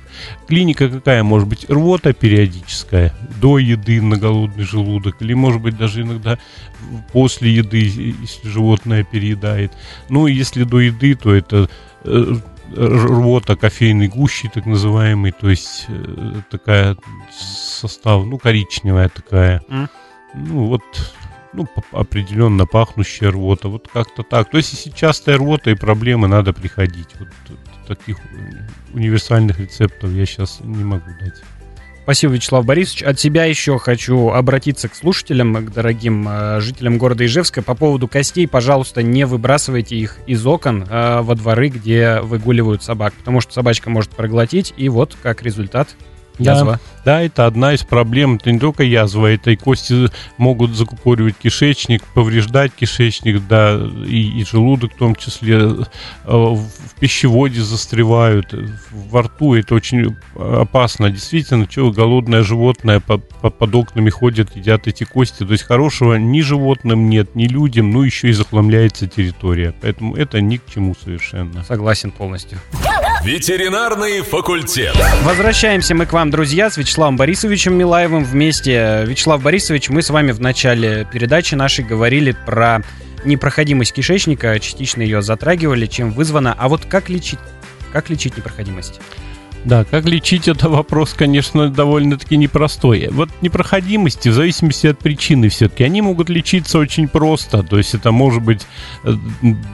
клиника 0.49 0.89
какая 0.89 1.23
может 1.23 1.49
быть? 1.49 1.67
Рвота 1.69 2.13
периодическая, 2.13 3.13
до 3.41 3.59
еды 3.59 4.01
на 4.01 4.17
голодный 4.17 4.65
желудок, 4.65 5.17
или 5.21 5.35
может 5.35 5.61
быть 5.63 5.77
даже 5.77 6.03
иногда 6.03 6.39
после 7.13 7.53
еды, 7.53 7.79
если 8.21 8.49
животное 8.49 9.05
переедает. 9.05 9.73
Ну, 10.09 10.27
если 10.27 10.65
до 10.65 10.81
еды, 10.81 11.15
то 11.15 11.35
это 11.35 11.69
э, 12.05 12.35
рвота 12.73 13.57
кофейной 13.57 14.09
гущи, 14.09 14.51
так 14.53 14.67
называемый, 14.67 15.33
то 15.33 15.49
есть 15.49 15.87
э, 15.89 16.35
такая 16.51 16.97
состав, 17.31 18.25
ну, 18.25 18.39
коричневая 18.39 19.09
такая. 19.09 19.63
М. 19.69 19.89
Ну, 20.35 20.67
вот, 20.67 20.83
ну, 21.53 21.69
определенно 21.93 22.67
пахнущая 22.67 23.31
рвота, 23.31 23.69
вот 23.69 23.89
как-то 23.93 24.23
так. 24.23 24.51
То 24.51 24.57
есть, 24.57 24.73
если 24.73 24.91
частая 24.91 25.39
рвота 25.39 25.71
и 25.71 25.75
проблемы, 25.75 26.29
надо 26.29 26.53
приходить. 26.53 27.09
Вот 27.19 27.29
таких 27.87 28.19
универсальных 28.93 29.61
рецептов 29.61 30.11
я 30.11 30.27
сейчас 30.27 30.61
не 30.61 30.85
могу 30.85 31.11
дать. 31.21 31.43
Спасибо, 32.05 32.35
Вячеслав 32.35 32.67
Борисович. 32.67 33.03
От 33.03 33.19
себя 33.19 33.47
еще 33.47 33.79
хочу 33.79 34.29
обратиться 34.29 34.91
к 34.91 34.95
слушателям, 34.95 35.65
к 35.65 35.73
дорогим 35.73 36.29
э, 36.29 36.61
жителям 36.61 36.99
города 36.99 37.25
Ижевска. 37.25 37.63
По 37.63 37.75
поводу 37.75 38.09
костей, 38.09 38.47
пожалуйста, 38.47 39.03
не 39.03 39.25
выбрасывайте 39.25 39.97
их 39.97 40.19
из 40.27 40.47
окон 40.47 40.87
э, 40.89 41.21
во 41.23 41.35
дворы, 41.35 41.69
где 41.69 42.21
выгуливают 42.21 42.83
собак, 42.83 43.15
потому 43.15 43.41
что 43.41 43.55
собачка 43.55 43.89
может 43.89 44.11
проглотить, 44.11 44.75
и 44.77 44.91
вот 44.91 45.17
как 45.23 45.43
результат 45.43 45.97
язва. 46.39 46.73
Да, 46.73 46.81
это 47.13 47.47
одна 47.47 47.75
из 47.75 47.83
проблем. 47.83 48.37
Это 48.37 48.51
не 48.53 48.59
только 48.59 48.83
язва, 48.83 49.27
это 49.29 49.51
и 49.51 49.57
кости 49.57 50.09
могут 50.39 50.75
закупоривать 50.75 51.37
кишечник, 51.37 52.03
повреждать 52.15 52.73
кишечник, 52.75 53.47
да, 53.49 53.79
и, 54.07 54.41
и 54.41 54.45
желудок 54.45 54.93
в 54.95 54.99
том 54.99 55.15
числе. 55.15 55.57
э, 55.59 55.77
В 56.27 56.65
пищеводе 57.01 57.61
застревают, 57.63 58.55
во 58.91 59.23
рту. 59.23 59.55
Это 59.55 59.75
очень 59.75 60.17
опасно. 60.37 61.11
Действительно, 61.11 61.67
что 61.71 61.91
голодное 61.91 62.43
животное 62.43 63.01
по- 63.01 63.19
по- 63.19 63.51
под 63.51 63.75
окнами 63.75 64.11
ходят, 64.11 64.55
едят 64.57 64.87
эти 64.87 65.05
кости. 65.05 65.45
То 65.45 65.53
есть 65.53 65.65
хорошего 65.65 66.15
ни 66.15 66.41
животным 66.41 67.09
нет, 67.11 67.35
ни 67.35 67.47
людям, 67.47 67.91
ну 67.91 68.03
еще 68.03 68.29
и 68.29 68.33
захламляется 68.33 69.07
территория. 69.07 69.75
Поэтому 69.81 70.17
это 70.17 70.41
ни 70.41 70.57
к 70.57 70.63
чему 70.73 70.95
совершенно. 71.03 71.65
Согласен 71.65 72.11
полностью. 72.11 72.59
Ветеринарный 73.25 74.21
факультет. 74.23 74.95
Возвращаемся 75.23 75.95
мы 75.95 76.05
к 76.07 76.13
вам, 76.13 76.31
друзья, 76.31 76.71
с 76.71 76.77
Вячеславом 76.95 77.17
Борисовичем 77.17 77.75
Милаевым 77.75 78.23
вместе. 78.23 79.03
Вячеслав 79.05 79.43
Борисович, 79.43 79.89
мы 79.89 80.01
с 80.01 80.11
вами 80.11 80.31
в 80.31 80.41
начале 80.41 81.05
передачи 81.13 81.57
нашей 81.57 81.85
говорили 81.85 82.37
про 82.47 82.83
непроходимость 83.25 83.93
кишечника, 83.93 84.57
частично 84.61 85.03
ее 85.03 85.21
затрагивали, 85.21 85.87
чем 85.87 86.13
вызвано. 86.13 86.55
А 86.57 86.69
вот 86.69 86.85
как 86.85 87.09
лечить? 87.09 87.41
Как 87.93 88.11
лечить 88.11 88.37
непроходимость? 88.37 89.01
Да, 89.65 89.83
как 89.83 90.05
лечить 90.05 90.47
это 90.47 90.69
вопрос, 90.69 91.15
конечно, 91.15 91.69
довольно-таки 91.69 92.37
непростой. 92.37 93.09
Вот 93.11 93.29
непроходимости, 93.41 94.29
в 94.29 94.35
зависимости 94.35 94.87
от 94.87 95.01
причины 95.01 95.49
все-таки, 95.49 95.83
они 95.83 96.01
могут 96.01 96.29
лечиться 96.29 96.79
очень 96.79 97.09
просто. 97.09 97.65
То 97.65 97.77
есть 97.77 97.95
это 97.95 98.13
может 98.13 98.41
быть 98.41 98.69
э, 99.03 99.15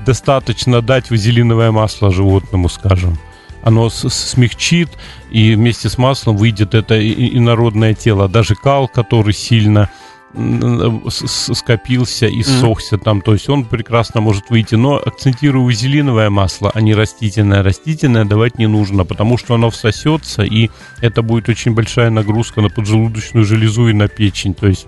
достаточно 0.07 0.81
дать 0.81 1.11
вазелиновое 1.11 1.71
масло 1.71 2.11
животному, 2.11 2.71
скажем. 2.71 3.19
Оно 3.63 3.91
смягчит, 3.91 4.89
и 5.31 5.55
вместе 5.55 5.89
с 5.89 5.99
маслом 5.99 6.37
выйдет 6.37 6.75
это 6.75 6.99
инородное 7.01 7.95
тело. 7.95 8.29
Даже 8.29 8.55
кал, 8.55 8.89
который 8.89 9.35
сильно 9.35 9.91
с- 10.33 11.55
скопился 11.55 12.27
и 12.27 12.43
ссохся 12.43 12.99
там, 12.99 13.21
то 13.21 13.33
есть 13.33 13.49
он 13.49 13.65
прекрасно 13.65 14.21
может 14.21 14.49
выйти. 14.49 14.77
Но 14.77 14.97
акцентирую 14.97 15.65
вазелиновое 15.65 16.31
масло, 16.31 16.71
а 16.73 16.81
не 16.81 16.95
растительное. 16.95 17.63
Растительное 17.63 18.25
давать 18.25 18.59
не 18.59 18.67
нужно, 18.67 19.05
потому 19.05 19.37
что 19.39 19.55
оно 19.55 19.71
всосется, 19.71 20.43
и 20.43 20.71
это 21.01 21.23
будет 21.23 21.49
очень 21.49 21.75
большая 21.75 22.11
нагрузка 22.11 22.61
на 22.61 22.69
поджелудочную 22.69 23.45
железу 23.45 23.89
и 23.89 23.93
на 23.93 24.09
печень. 24.09 24.55
То 24.55 24.69
есть 24.69 24.87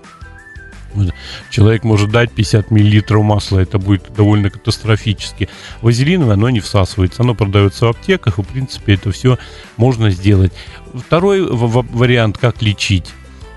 человек 1.51 1.85
может 1.85 2.11
дать 2.11 2.33
50 2.33 2.71
миллилитров 2.71 3.23
масла, 3.25 3.61
это 3.61 3.79
будет 3.79 4.13
довольно 4.15 4.51
катастрофически. 4.51 5.49
Вазелиновое, 5.81 6.35
оно 6.35 6.51
не 6.51 6.61
всасывается, 6.61 7.23
оно 7.23 7.35
продается 7.35 7.87
в 7.87 7.91
аптеках, 7.91 8.39
и 8.39 8.43
в 8.43 8.47
принципе 8.47 8.95
это 8.95 9.13
все 9.13 9.39
можно 9.77 10.11
сделать. 10.11 10.53
Второй 10.95 11.47
вариант, 11.47 12.39
как 12.39 12.63
лечить, 12.63 13.13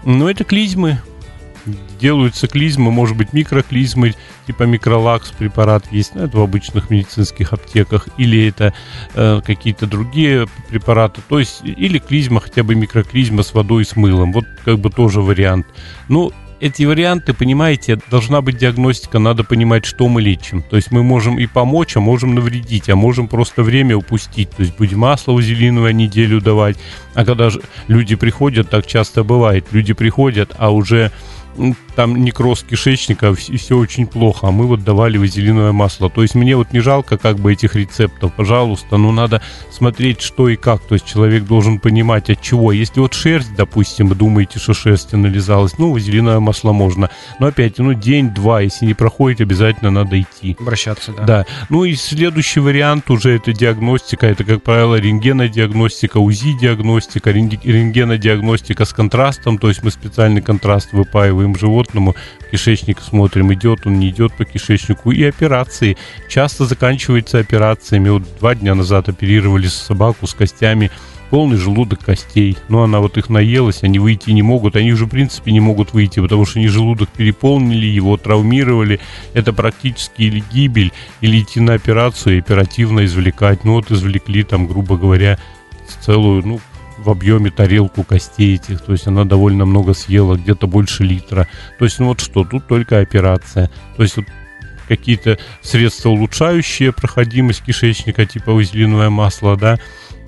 ну 0.05 0.27
это 0.29 0.43
клизмы. 0.43 0.99
Делаются 1.99 2.47
клизмы, 2.47 2.91
может 2.91 3.17
быть 3.17 3.33
микроклизмы, 3.33 4.13
типа 4.45 4.63
микролакс 4.63 5.31
препарат 5.31 5.91
есть, 5.91 6.13
ну, 6.13 6.23
это 6.23 6.37
в 6.37 6.41
обычных 6.41 6.91
медицинских 6.91 7.53
аптеках, 7.53 8.07
или 8.17 8.47
это 8.47 8.71
э, 9.15 9.41
какие-то 9.43 9.87
другие 9.87 10.47
препараты, 10.69 11.21
то 11.27 11.39
есть 11.39 11.61
или 11.63 11.97
клизма, 11.97 12.39
хотя 12.39 12.61
бы 12.61 12.75
микроклизма 12.75 13.41
с 13.41 13.55
водой 13.55 13.81
и 13.81 13.85
с 13.85 13.95
мылом, 13.95 14.31
вот 14.31 14.45
как 14.63 14.77
бы 14.77 14.91
тоже 14.91 15.21
вариант. 15.21 15.65
Ну, 16.07 16.31
эти 16.59 16.83
варианты, 16.83 17.33
понимаете, 17.33 17.99
должна 18.09 18.41
быть 18.41 18.57
диагностика, 18.57 19.19
надо 19.19 19.43
понимать, 19.43 19.85
что 19.85 20.07
мы 20.07 20.21
лечим. 20.21 20.63
То 20.63 20.75
есть 20.75 20.91
мы 20.91 21.03
можем 21.03 21.37
и 21.37 21.47
помочь, 21.47 21.95
а 21.97 21.99
можем 21.99 22.35
навредить, 22.35 22.89
а 22.89 22.95
можем 22.95 23.27
просто 23.27 23.63
время 23.63 23.97
упустить. 23.97 24.49
То 24.51 24.63
есть 24.63 24.77
будем 24.77 24.99
масло 24.99 25.33
вазелиновое 25.33 25.93
неделю 25.93 26.41
давать. 26.41 26.77
А 27.13 27.25
когда 27.25 27.49
же 27.49 27.61
люди 27.87 28.15
приходят, 28.15 28.69
так 28.69 28.87
часто 28.87 29.23
бывает, 29.23 29.67
люди 29.71 29.93
приходят, 29.93 30.55
а 30.57 30.71
уже 30.71 31.11
там 31.95 32.23
некроз 32.23 32.63
кишечника, 32.63 33.33
и 33.47 33.57
все 33.57 33.77
очень 33.77 34.07
плохо, 34.07 34.47
а 34.47 34.51
мы 34.51 34.67
вот 34.67 34.83
давали 34.83 35.17
вазелиновое 35.17 35.71
масло. 35.71 36.09
То 36.09 36.21
есть 36.21 36.35
мне 36.35 36.55
вот 36.55 36.73
не 36.73 36.79
жалко 36.79 37.17
как 37.17 37.37
бы 37.37 37.53
этих 37.53 37.75
рецептов, 37.75 38.33
пожалуйста, 38.33 38.97
но 38.97 39.11
надо 39.11 39.41
смотреть 39.71 40.21
что 40.21 40.49
и 40.49 40.55
как. 40.55 40.81
То 40.81 40.95
есть 40.95 41.05
человек 41.05 41.45
должен 41.45 41.79
понимать 41.79 42.29
от 42.29 42.41
чего. 42.41 42.71
Если 42.71 42.99
вот 42.99 43.13
шерсть, 43.13 43.55
допустим, 43.55 44.07
вы 44.07 44.15
думаете, 44.15 44.59
что 44.59 44.73
шерсть 44.73 45.13
нализалась, 45.13 45.77
ну, 45.77 45.91
вазелиновое 45.91 46.39
масло 46.39 46.73
можно. 46.73 47.09
Но 47.39 47.47
опять, 47.47 47.77
ну, 47.77 47.93
день-два, 47.93 48.61
если 48.61 48.85
не 48.85 48.93
проходит, 48.93 49.41
обязательно 49.41 49.91
надо 49.91 50.19
идти. 50.19 50.57
Обращаться, 50.59 51.13
да. 51.13 51.23
Да. 51.23 51.45
Ну 51.69 51.85
и 51.85 51.95
следующий 51.95 52.59
вариант 52.59 53.09
уже 53.09 53.35
это 53.35 53.53
диагностика. 53.53 54.27
Это, 54.27 54.43
как 54.43 54.63
правило, 54.63 54.95
рентгенодиагностика, 54.95 56.17
УЗИ-диагностика, 56.17 57.31
рентге- 57.31 57.59
рентгенодиагностика 57.63 58.85
с 58.85 58.93
контрастом. 58.93 59.57
То 59.57 59.69
есть 59.69 59.83
мы 59.83 59.91
специальный 59.91 60.41
контраст 60.41 60.91
выпаиваем 60.93 61.44
животному, 61.53 62.15
в 62.39 62.49
кишечник 62.49 62.99
смотрим, 62.99 63.53
идет 63.53 63.85
он, 63.85 63.99
не 63.99 64.09
идет 64.09 64.33
по 64.33 64.45
кишечнику. 64.45 65.11
И 65.11 65.23
операции. 65.23 65.97
Часто 66.29 66.65
заканчиваются 66.65 67.37
операциями. 67.37 68.09
Вот 68.09 68.23
два 68.39 68.55
дня 68.55 68.73
назад 68.73 69.09
оперировали 69.09 69.67
собаку 69.67 70.25
с 70.25 70.33
костями 70.33 70.89
полный 71.29 71.57
желудок 71.57 71.99
костей. 71.99 72.57
Но 72.69 72.83
она 72.83 72.99
вот 72.99 73.17
их 73.17 73.29
наелась, 73.29 73.83
они 73.83 73.99
выйти 73.99 74.31
не 74.31 74.41
могут. 74.41 74.75
Они 74.75 74.93
уже, 74.93 75.05
в 75.05 75.09
принципе, 75.09 75.51
не 75.51 75.59
могут 75.59 75.93
выйти, 75.93 76.19
потому 76.19 76.45
что 76.45 76.59
они 76.59 76.67
желудок 76.67 77.09
переполнили, 77.09 77.85
его 77.85 78.17
травмировали. 78.17 78.99
Это 79.33 79.53
практически 79.53 80.23
или 80.23 80.43
гибель, 80.51 80.93
или 81.21 81.41
идти 81.41 81.59
на 81.59 81.73
операцию 81.73 82.37
и 82.37 82.39
оперативно 82.39 83.05
извлекать. 83.05 83.63
Ну 83.63 83.73
вот 83.73 83.91
извлекли 83.91 84.43
там, 84.43 84.67
грубо 84.67 84.97
говоря, 84.97 85.37
целую, 86.01 86.45
ну, 86.45 86.59
в 87.05 87.09
объеме 87.09 87.51
тарелку 87.51 88.03
костей 88.03 88.55
этих, 88.55 88.81
то 88.81 88.91
есть 88.91 89.07
она 89.07 89.23
довольно 89.25 89.65
много 89.65 89.93
съела, 89.93 90.35
где-то 90.35 90.67
больше 90.67 91.03
литра. 91.03 91.47
То 91.79 91.85
есть, 91.85 91.99
ну 91.99 92.07
вот 92.07 92.19
что, 92.19 92.43
тут 92.43 92.67
только 92.67 92.99
операция. 92.99 93.69
То 93.95 94.03
есть 94.03 94.17
вот 94.17 94.25
какие-то 94.87 95.37
средства 95.61 96.09
улучшающие 96.09 96.91
проходимость 96.91 97.63
кишечника, 97.63 98.25
типа 98.25 98.53
вазелиновое 98.53 99.09
масло, 99.09 99.55
да, 99.55 99.79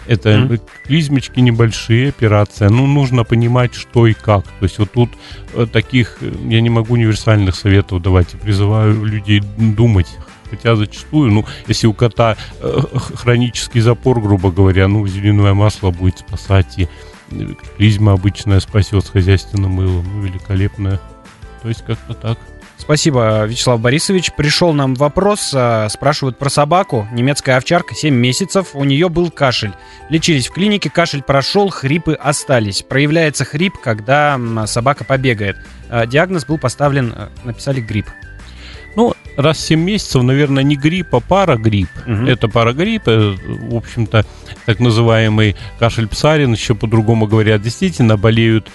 это 0.08 0.38
Мгм. 0.38 0.60
клизмочки 0.86 1.40
небольшие, 1.42 2.10
операция. 2.10 2.70
Ну, 2.70 2.88
нужно 2.88 3.24
понимать, 3.24 3.76
что 3.76 4.08
и 4.08 4.14
как. 4.14 4.46
То 4.46 4.64
есть 4.64 4.80
вот 4.80 4.92
тут 4.92 5.10
э, 5.54 5.68
таких, 5.72 6.18
э, 6.22 6.32
я 6.50 6.62
не 6.62 6.70
могу 6.70 6.94
универсальных 6.94 7.56
советов 7.56 8.02
давать. 8.02 8.34
Я 8.34 8.40
призываю 8.40 9.04
людей 9.04 9.42
думать. 9.58 10.08
Хотя 10.50 10.76
зачастую, 10.76 11.32
ну, 11.32 11.46
если 11.68 11.88
у 11.88 11.94
кота 11.94 12.38
э, 12.60 12.80
хронический 13.16 13.82
запор, 13.82 14.22
грубо 14.22 14.52
говоря, 14.52 14.88
ну, 14.88 15.06
зеленое 15.08 15.54
масло 15.54 15.92
будет 15.92 16.20
спасать, 16.20 16.78
и 16.78 16.88
э, 17.32 17.54
клизма 17.78 18.14
обычная 18.14 18.60
спасет 18.60 19.06
с 19.06 19.10
хозяйственным 19.10 19.72
мылом. 19.72 20.06
Ну, 20.14 20.22
великолепно. 20.22 21.00
То 21.62 21.70
есть 21.70 21.84
как-то 21.86 22.14
так. 22.14 22.38
Спасибо, 22.78 23.44
Вячеслав 23.46 23.82
Борисович. 23.82 24.32
Пришел 24.34 24.72
нам 24.72 24.94
вопрос, 24.94 25.52
а, 25.54 25.90
спрашивают 25.90 26.38
про 26.38 26.50
собаку. 26.50 27.08
Немецкая 27.12 27.58
овчарка, 27.58 27.96
7 27.96 28.14
месяцев, 28.14 28.70
у 28.76 28.84
нее 28.84 29.10
был 29.10 29.32
кашель. 29.32 29.74
Лечились 30.10 30.48
в 30.48 30.54
клинике, 30.54 30.90
кашель 30.90 31.24
прошел, 31.24 31.70
хрипы 31.70 32.14
остались. 32.14 32.84
Проявляется 32.84 33.46
хрип, 33.46 33.74
когда 33.84 34.40
собака 34.68 35.04
побегает. 35.04 35.58
А, 35.90 36.06
Диагноз 36.06 36.46
был 36.46 36.60
поставлен, 36.60 37.14
а, 37.16 37.30
написали 37.44 37.82
грипп. 37.82 38.08
Ну, 38.96 39.16
раз 39.38 39.58
в 39.58 39.62
7 39.62 39.80
месяцев, 39.80 40.24
наверное, 40.24 40.64
не 40.64 40.76
грипп, 40.76 41.16
а 41.16 41.20
парагрипп. 41.20 41.90
Мгм. 42.06 42.26
Это 42.26 42.50
парагрипп, 42.50 43.04
э, 43.06 43.36
в 43.46 43.76
общем-то, 43.76 44.26
так 44.66 44.80
называемый 44.80 45.56
кашель 45.80 46.08
псарин, 46.08 46.54
еще 46.54 46.76
по-другому 46.76 47.28
говорят, 47.28 47.62
действительно 47.62 48.18
болеют 48.18 48.70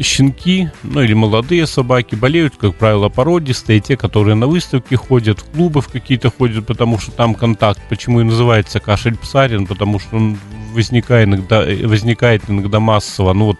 щенки, 0.00 0.70
ну 0.82 1.02
или 1.02 1.14
молодые 1.14 1.66
собаки, 1.66 2.14
болеют, 2.14 2.54
как 2.56 2.74
правило, 2.74 3.08
породистые, 3.08 3.80
те, 3.80 3.96
которые 3.96 4.34
на 4.34 4.46
выставке 4.46 4.96
ходят, 4.96 5.40
в 5.40 5.44
клубы 5.44 5.80
в 5.80 5.88
какие-то 5.88 6.30
ходят, 6.30 6.66
потому 6.66 6.98
что 6.98 7.12
там 7.12 7.34
контакт. 7.34 7.80
Почему 7.88 8.20
и 8.20 8.24
называется 8.24 8.80
кашель 8.80 9.16
псарин? 9.16 9.66
Потому 9.66 9.98
что 9.98 10.16
он 10.16 10.38
возникает 10.72 11.28
иногда, 11.28 11.64
э, 11.64 11.86
возникает 11.86 12.42
иногда 12.48 12.80
массово, 12.80 13.32
ну 13.32 13.46
вот 13.46 13.58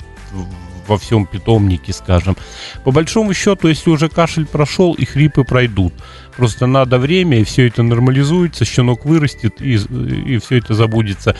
во 0.87 0.99
всем 0.99 1.27
питомнике, 1.27 1.93
скажем. 1.93 2.37
По 2.85 2.93
большому 2.93 3.35
счету, 3.35 3.69
если 3.69 3.91
уже 3.91 4.09
кашель 4.09 4.47
прошел, 4.47 4.95
и 4.95 5.05
хрипы 5.05 5.45
пройдут. 5.45 5.93
Просто 6.37 6.67
надо 6.67 6.99
время, 6.99 7.41
и 7.41 7.45
все 7.45 7.67
это 7.67 7.83
нормализуется, 7.83 8.67
щенок 8.67 9.07
вырастет, 9.07 9.63
и, 9.63 9.75
и 9.75 10.39
все 10.39 10.59
это 10.59 10.75
забудется. 10.75 11.35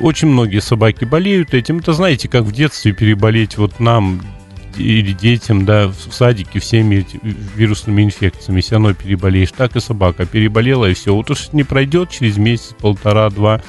Очень 0.00 0.28
многие 0.28 0.60
собаки 0.60 1.04
болеют 1.04 1.52
этим. 1.52 1.78
Это 1.78 1.92
знаете, 1.92 2.28
как 2.28 2.44
в 2.44 2.52
детстве 2.52 2.92
переболеть 2.92 3.58
вот 3.58 3.78
нам 3.78 4.22
или 4.76 5.12
детям, 5.12 5.64
да, 5.64 5.88
в 5.88 6.12
садике 6.12 6.60
всеми 6.60 6.96
эти 6.96 7.20
вирусными 7.56 8.02
инфекциями, 8.02 8.60
все 8.60 8.76
равно 8.76 8.94
переболеешь. 8.94 9.52
Так 9.52 9.76
и 9.76 9.80
собака 9.80 10.24
переболела, 10.24 10.86
и 10.86 10.94
все. 10.94 11.14
Вот 11.14 11.30
уж 11.30 11.52
не 11.52 11.64
пройдет 11.64 12.10
через 12.10 12.38
месяц, 12.38 12.74
полтора-два, 12.78 13.60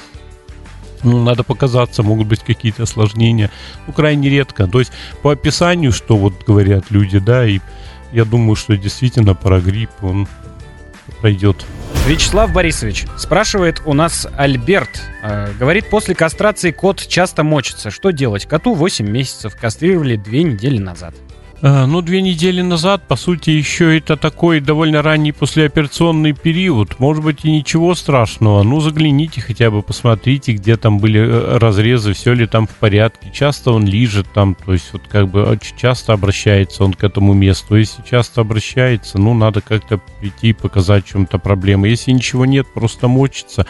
ну, 1.02 1.22
надо 1.22 1.42
показаться, 1.42 2.02
могут 2.02 2.26
быть 2.26 2.40
какие-то 2.40 2.84
осложнения. 2.84 3.50
Ну, 3.86 3.92
крайне 3.92 4.28
редко. 4.28 4.66
То 4.66 4.80
есть, 4.80 4.92
по 5.22 5.32
описанию, 5.32 5.92
что 5.92 6.16
вот 6.16 6.34
говорят 6.46 6.90
люди, 6.90 7.18
да, 7.18 7.46
и 7.46 7.60
я 8.12 8.24
думаю, 8.24 8.56
что 8.56 8.76
действительно 8.76 9.34
парагрипп, 9.34 9.90
он 10.02 10.28
пройдет. 11.20 11.64
Вячеслав 12.06 12.52
Борисович 12.52 13.06
спрашивает 13.16 13.82
у 13.84 13.92
нас 13.92 14.26
Альберт. 14.36 15.02
Э, 15.22 15.52
говорит, 15.58 15.90
после 15.90 16.14
кастрации 16.14 16.70
кот 16.70 17.06
часто 17.06 17.44
мочится. 17.44 17.90
Что 17.90 18.10
делать? 18.10 18.46
Коту 18.46 18.74
8 18.74 19.06
месяцев. 19.08 19.54
Кастрировали 19.54 20.16
2 20.16 20.32
недели 20.32 20.78
назад. 20.78 21.14
А, 21.62 21.86
Ну, 21.86 22.00
две 22.00 22.22
недели 22.22 22.62
назад, 22.62 23.02
по 23.06 23.16
сути, 23.16 23.50
еще 23.50 23.98
это 23.98 24.16
такой 24.16 24.60
довольно 24.60 25.02
ранний 25.02 25.32
послеоперационный 25.32 26.32
период. 26.32 26.98
Может 26.98 27.22
быть, 27.22 27.44
и 27.44 27.50
ничего 27.50 27.94
страшного. 27.94 28.62
Ну, 28.62 28.80
загляните 28.80 29.42
хотя 29.42 29.70
бы, 29.70 29.82
посмотрите, 29.82 30.52
где 30.52 30.76
там 30.76 30.98
были 30.98 31.20
э, 31.20 31.58
разрезы, 31.58 32.14
все 32.14 32.32
ли 32.32 32.46
там 32.46 32.66
в 32.66 32.74
порядке. 32.76 33.30
Часто 33.30 33.72
он 33.72 33.84
лижет 33.84 34.26
там, 34.32 34.54
то 34.54 34.72
есть 34.72 34.90
вот 34.94 35.02
как 35.08 35.28
бы 35.28 35.44
очень 35.44 35.76
часто 35.76 36.14
обращается 36.14 36.82
он 36.82 36.94
к 36.94 37.04
этому 37.04 37.34
месту. 37.34 37.76
Если 37.76 38.02
часто 38.08 38.40
обращается, 38.40 39.18
ну, 39.18 39.34
надо 39.34 39.60
как-то 39.60 39.98
прийти 39.98 40.50
и 40.50 40.54
показать 40.54 41.04
в 41.04 41.10
чем-то 41.10 41.38
проблемы. 41.38 41.88
Если 41.88 42.12
ничего 42.12 42.46
нет, 42.46 42.66
просто 42.72 43.06
мочится. 43.06 43.66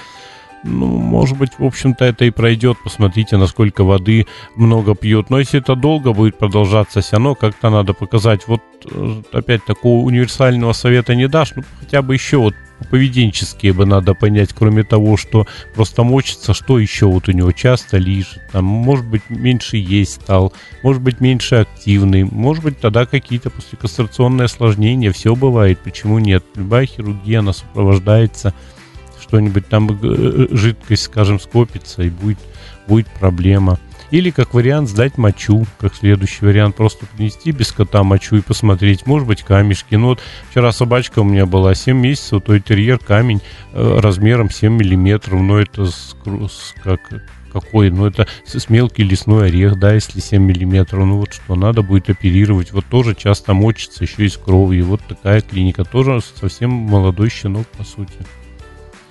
Ну, 0.63 0.87
может 0.87 1.39
быть, 1.39 1.53
в 1.59 1.65
общем-то, 1.65 2.05
это 2.05 2.25
и 2.27 2.31
пройдет. 2.31 2.77
Посмотрите, 2.85 3.37
насколько 3.37 3.83
воды 3.83 4.27
много 4.57 4.95
пьет. 4.95 5.31
Но 5.31 5.39
если 5.39 5.61
это 5.61 5.75
долго 5.75 6.13
будет 6.13 6.39
продолжаться, 6.39 7.01
все 7.01 7.17
равно 7.17 7.35
как-то 7.35 7.71
надо 7.71 7.95
показать. 7.95 8.47
Вот 8.47 8.63
э, 8.85 9.23
опять 9.33 9.65
такого 9.65 10.05
универсального 10.05 10.73
совета 10.73 11.15
не 11.15 11.29
дашь. 11.29 11.53
Ну, 11.57 11.63
хотя 11.81 12.03
бы 12.03 12.15
еще 12.15 12.37
вот 12.37 12.55
поведенческие 12.91 13.73
бы 13.73 13.87
надо 13.87 14.15
понять, 14.15 14.53
кроме 14.53 14.85
того, 14.85 15.17
что 15.17 15.47
просто 15.75 16.03
мочится, 16.03 16.55
что 16.55 16.79
еще 16.79 17.07
вот 17.07 17.29
у 17.29 17.33
него 17.33 17.53
часто 17.53 17.99
лежит. 17.99 18.41
Там, 18.53 18.65
может 18.65 19.07
быть, 19.07 19.23
меньше 19.29 19.77
есть 19.77 20.23
стал, 20.23 20.53
может 20.83 21.03
быть, 21.03 21.21
меньше 21.21 21.57
активный, 21.57 22.25
может 22.25 22.65
быть, 22.65 22.81
тогда 22.81 23.07
какие-то 23.07 23.51
послекастрационные 23.51 24.47
осложнения. 24.47 25.13
Все 25.13 25.35
бывает, 25.35 25.79
почему 25.81 26.19
нет? 26.19 26.45
Любая 26.55 26.87
хирургия, 26.87 27.41
она 27.41 27.53
сопровождается 27.53 28.55
что-нибудь 29.31 29.69
там 29.69 29.89
э, 30.03 30.49
жидкость, 30.51 31.05
скажем, 31.05 31.39
скопится 31.39 32.03
и 32.03 32.11
будет, 32.11 32.39
будет 32.89 33.07
проблема. 33.07 33.79
Или 34.11 34.31
как 34.31 34.55
вариант 34.55 34.89
сдать 34.89 35.19
мочу, 35.19 35.67
как 35.79 35.95
следующий 35.95 36.45
вариант, 36.45 36.75
просто 36.75 37.07
принести 37.07 37.53
без 37.53 37.71
кота 37.71 38.03
мочу 38.03 38.35
и 38.37 38.41
посмотреть, 38.41 39.07
может 39.07 39.29
быть, 39.29 39.43
камешки. 39.45 39.95
Ну 39.95 40.09
вот 40.09 40.21
вчера 40.51 40.73
собачка 40.73 41.21
у 41.21 41.25
меня 41.25 41.47
была 41.47 41.77
7 41.77 41.97
месяцев, 41.97 42.43
то 42.45 42.53
и 42.57 42.61
терьер 42.61 42.99
камень 42.99 43.41
э, 43.73 43.99
размером 44.01 44.51
7 44.51 44.73
миллиметров, 44.73 45.41
но 45.41 45.61
это 45.61 45.87
с, 45.87 46.17
с- 46.25 46.75
как, 46.83 47.01
какой, 47.53 47.91
ну 47.91 48.05
это 48.05 48.27
с, 48.45 48.69
мелкий 48.69 49.05
лесной 49.05 49.47
орех, 49.47 49.79
да, 49.79 49.95
если 49.95 50.19
7 50.19 50.43
миллиметров, 50.43 51.05
ну 51.07 51.19
вот 51.19 51.33
что, 51.33 51.55
надо 51.55 51.83
будет 51.83 52.11
оперировать, 52.11 52.73
вот 52.73 52.87
тоже 52.87 53.15
часто 53.15 53.55
мочится, 53.55 54.03
еще 54.03 54.27
из 54.27 54.37
крови, 54.37 54.81
вот 54.81 55.03
такая 55.09 55.41
клиника, 55.41 55.85
тоже 55.85 56.21
совсем 56.35 56.71
молодой 56.71 57.31
щенок, 57.31 57.69
по 57.69 57.85
сути. 57.85 58.15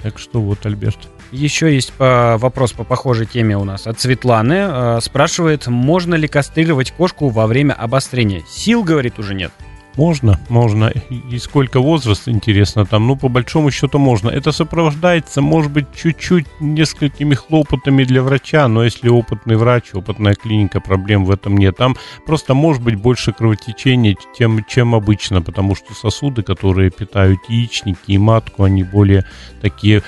Так 0.02 0.18
что 0.18 0.42
вот, 0.42 0.66
Альберт. 0.66 0.98
Еще 1.32 1.74
есть 1.74 1.94
по- 1.94 2.38
вопрос 2.40 2.72
по 2.72 2.84
похожей 2.84 3.26
теме 3.26 3.58
у 3.58 3.64
нас 3.64 3.86
от 3.86 4.00
Светланы. 4.00 4.54
Э, 4.70 5.00
спрашивает, 5.02 5.68
можно 5.68 6.16
ли 6.16 6.28
кастрировать 6.28 6.92
кошку 6.92 7.30
во 7.30 7.46
время 7.48 7.74
обострения? 7.74 8.44
Сил, 8.50 8.84
говорит, 8.84 9.20
уже 9.20 9.36
нет. 9.36 9.52
Можно, 9.96 10.40
можно. 10.50 10.94
И 11.10 11.38
сколько 11.40 11.82
возраст, 11.82 12.28
интересно, 12.30 12.86
там, 12.86 13.08
ну, 13.08 13.18
по 13.18 13.28
большому 13.28 13.70
счету 13.72 14.00
можно. 14.00 14.30
Это 14.30 14.52
сопровождается, 14.52 15.42
может 15.42 15.72
быть, 15.72 15.88
чуть-чуть 15.94 16.46
несколькими 16.62 17.34
хлопотами 17.36 18.04
для 18.06 18.22
врача, 18.22 18.68
но 18.68 18.84
если 18.86 19.10
опытный 19.10 19.58
врач, 19.58 19.94
опытная 19.94 20.36
клиника, 20.36 20.80
проблем 20.80 21.26
в 21.26 21.32
этом 21.32 21.58
нет. 21.58 21.76
Там 21.78 21.98
просто 22.26 22.54
может 22.54 22.82
быть 22.82 22.96
больше 22.96 23.34
кровотечения, 23.34 24.16
чем, 24.38 24.64
чем 24.66 24.96
обычно, 24.96 25.42
потому 25.42 25.76
что 25.76 25.94
сосуды, 25.94 26.44
которые 26.44 26.92
питают 26.92 27.40
яичники 27.50 28.00
и 28.08 28.18
матку, 28.18 28.64
они 28.64 28.84
более 28.84 29.26
такие, 29.62 30.02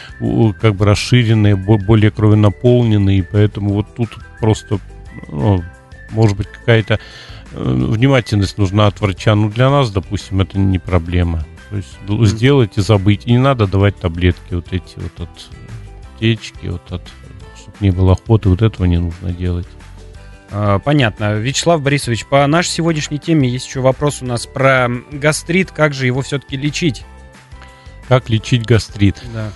как 0.62 0.76
бы 0.76 0.86
расширенные, 0.86 1.56
бо- 1.56 1.78
более 1.78 2.12
кровенаполненные, 2.12 3.20
и 3.20 3.24
поэтому 3.24 3.74
вот 3.74 3.94
тут 3.96 4.10
просто, 4.40 4.80
ну, 5.28 5.64
может 6.12 6.38
быть, 6.38 6.48
какая-то 6.48 7.00
внимательность 7.54 8.58
нужна 8.58 8.88
от 8.88 9.00
врача. 9.02 9.36
Ну, 9.36 9.50
для 9.50 9.70
нас, 9.70 9.92
допустим, 9.92 10.42
это 10.42 10.58
не 10.60 10.80
проблема. 10.80 11.46
То 11.70 11.78
есть 11.78 11.98
д- 12.08 12.26
сделать 12.26 12.78
и 12.78 12.82
забыть. 12.82 13.26
И 13.28 13.32
не 13.32 13.38
надо 13.38 13.68
давать 13.68 13.98
таблетки 13.98 14.54
вот 14.54 14.68
эти 14.72 14.96
вот 14.98 15.20
от 15.20 15.50
течки, 16.20 16.68
вот 16.68 16.92
от 16.92 17.02
чтобы 17.58 17.78
не 17.80 17.92
было 17.92 18.14
охоты, 18.14 18.50
вот 18.50 18.62
этого 18.62 18.86
не 18.86 18.98
нужно 18.98 19.32
делать. 19.32 19.68
Э, 20.50 20.80
Понятно. 20.84 21.36
Вячеслав 21.36 21.82
Борисович, 21.82 22.26
по 22.26 22.46
нашей 22.48 22.70
сегодняшней 22.70 23.20
теме 23.20 23.48
есть 23.50 23.68
еще 23.68 23.82
вопрос 23.82 24.22
у 24.22 24.26
нас 24.26 24.46
про 24.48 24.90
гастрит. 25.12 25.72
Как 25.72 25.94
же 25.94 26.06
его 26.08 26.22
все-таки 26.22 26.58
лечить? 26.58 27.04
Как 28.08 28.30
лечить 28.30 28.66
гастрит? 28.66 29.22
Да. 29.34 29.52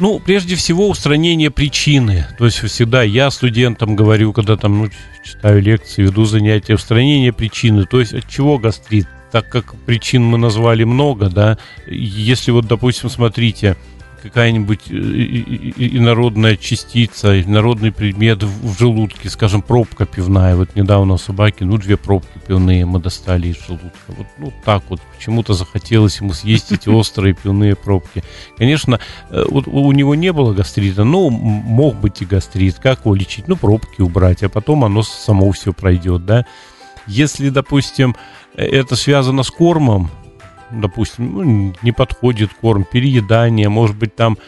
Ну, 0.00 0.20
прежде 0.20 0.54
всего, 0.54 0.88
устранение 0.88 1.50
причины. 1.50 2.26
То 2.38 2.44
есть 2.44 2.58
всегда 2.58 3.02
я 3.02 3.30
студентам 3.30 3.96
говорю, 3.96 4.32
когда 4.32 4.56
там 4.56 4.78
ну, 4.78 4.90
читаю 5.24 5.60
лекции, 5.60 6.02
веду 6.02 6.24
занятия, 6.24 6.74
устранение 6.74 7.32
причины. 7.32 7.84
То 7.84 7.98
есть 7.98 8.14
от 8.14 8.28
чего 8.28 8.58
гастрит? 8.58 9.08
Так 9.32 9.48
как 9.50 9.74
причин 9.84 10.24
мы 10.24 10.38
назвали 10.38 10.84
много, 10.84 11.28
да, 11.28 11.58
если 11.86 12.50
вот, 12.50 12.66
допустим, 12.66 13.10
смотрите, 13.10 13.76
какая-нибудь 14.22 14.90
э, 14.90 14.94
инородная 15.76 16.56
частица, 16.56 17.40
инородный 17.40 17.92
предмет 17.92 18.42
в 18.42 18.78
желудке, 18.78 19.28
скажем, 19.30 19.62
пробка 19.62 20.06
пивная. 20.06 20.56
Вот 20.56 20.74
недавно 20.76 21.14
у 21.14 21.18
собаки, 21.18 21.64
ну, 21.64 21.78
две 21.78 21.96
пробки 21.96 22.38
пивные 22.46 22.86
мы 22.86 23.00
достали 23.00 23.48
из 23.48 23.66
желудка. 23.66 23.88
Вот 24.08 24.26
ну, 24.38 24.52
так 24.64 24.82
вот, 24.88 25.00
почему-то 25.16 25.54
захотелось 25.54 26.20
ему 26.20 26.32
съесть 26.32 26.72
эти 26.72 26.88
острые 26.88 27.34
пивные 27.34 27.74
пробки. 27.76 28.22
Конечно, 28.56 29.00
э, 29.30 29.44
вот 29.48 29.66
у 29.66 29.92
него 29.92 30.14
не 30.14 30.32
было 30.32 30.52
гастрита, 30.52 31.04
но 31.04 31.28
м- 31.28 31.32
мог 31.34 31.96
быть 31.96 32.22
и 32.22 32.24
гастрит. 32.24 32.78
Как 32.78 33.00
его 33.04 33.14
лечить? 33.14 33.48
Ну, 33.48 33.56
пробки 33.56 34.00
убрать, 34.00 34.42
а 34.42 34.48
потом 34.48 34.84
оно 34.84 35.02
само 35.02 35.50
все 35.52 35.72
пройдет, 35.72 36.26
да. 36.26 36.46
Если, 37.06 37.48
допустим, 37.48 38.16
э, 38.54 38.64
это 38.64 38.96
связано 38.96 39.42
с 39.42 39.50
кормом, 39.50 40.10
допустим, 40.70 41.32
ну, 41.32 41.74
не 41.82 41.92
подходит 41.92 42.50
корм, 42.60 42.84
переедание, 42.84 43.68
может 43.68 43.96
быть, 43.96 44.14
там 44.14 44.38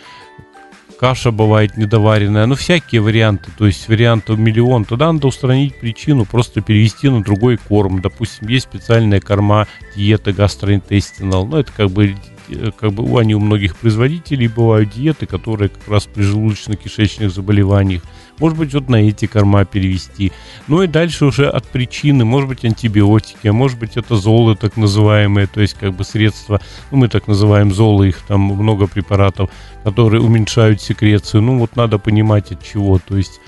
каша 0.98 1.30
бывает 1.30 1.76
недоваренная, 1.78 2.44
ну, 2.46 2.54
всякие 2.54 3.00
варианты, 3.00 3.50
то 3.56 3.66
есть 3.66 3.88
вариантов 3.88 4.38
миллион, 4.38 4.84
тогда 4.84 5.10
надо 5.10 5.28
устранить 5.28 5.78
причину, 5.80 6.26
просто 6.26 6.60
перевести 6.60 7.08
на 7.08 7.22
другой 7.22 7.56
корм. 7.56 8.02
Допустим, 8.02 8.48
есть 8.48 8.66
специальная 8.66 9.20
корма, 9.20 9.66
диета 9.96 10.32
гастроинтестинал, 10.32 11.46
ну, 11.46 11.56
это 11.56 11.72
как 11.72 11.90
бы 11.90 12.16
э, 12.50 12.70
как 12.78 12.92
бы 12.92 13.04
у- 13.04 13.16
они 13.16 13.34
у 13.34 13.40
многих 13.40 13.76
производителей 13.76 14.48
бывают 14.48 14.90
диеты, 14.90 15.24
которые 15.24 15.68
как 15.70 15.88
раз 15.88 16.04
при 16.06 16.22
желудочно-кишечных 16.22 17.30
заболеваниях. 17.30 18.02
Может 18.40 18.58
быть, 18.58 18.74
вот 18.74 18.88
на 18.88 18.96
эти 18.96 19.26
корма 19.26 19.64
перевести. 19.64 20.32
Ну 20.66 20.82
и 20.82 20.86
дальше 20.86 21.26
уже 21.26 21.48
от 21.48 21.66
причины, 21.68 22.24
может 22.24 22.48
быть, 22.48 22.64
антибиотики, 22.64 23.46
а 23.46 23.52
может 23.52 23.78
быть, 23.78 23.96
это 23.96 24.16
золы 24.16 24.56
так 24.56 24.76
называемые, 24.76 25.46
то 25.46 25.60
есть 25.60 25.74
как 25.74 25.94
бы 25.94 26.04
средства, 26.04 26.60
ну 26.90 26.98
мы 26.98 27.08
так 27.08 27.28
называем 27.28 27.72
золы, 27.72 28.08
их 28.08 28.22
там 28.26 28.40
много 28.40 28.86
препаратов, 28.86 29.50
которые 29.84 30.22
уменьшают 30.22 30.80
секрецию. 30.80 31.42
Ну 31.42 31.58
вот 31.58 31.76
надо 31.76 31.98
понимать 31.98 32.50
от 32.50 32.64
чего, 32.64 32.98
то 32.98 33.16
есть 33.16 33.40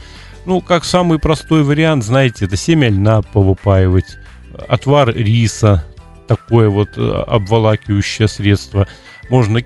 ну, 0.44 0.60
как 0.60 0.84
самый 0.84 1.18
простой 1.20 1.62
вариант, 1.62 2.04
знаете, 2.04 2.46
это 2.46 2.56
семя 2.56 2.88
льна 2.88 3.22
повыпаивать, 3.22 4.18
отвар 4.68 5.14
риса, 5.14 5.84
такое 6.26 6.68
вот 6.68 6.88
э, 6.96 7.00
обволакивающее 7.00 8.26
средство. 8.26 8.88
Можно 9.30 9.62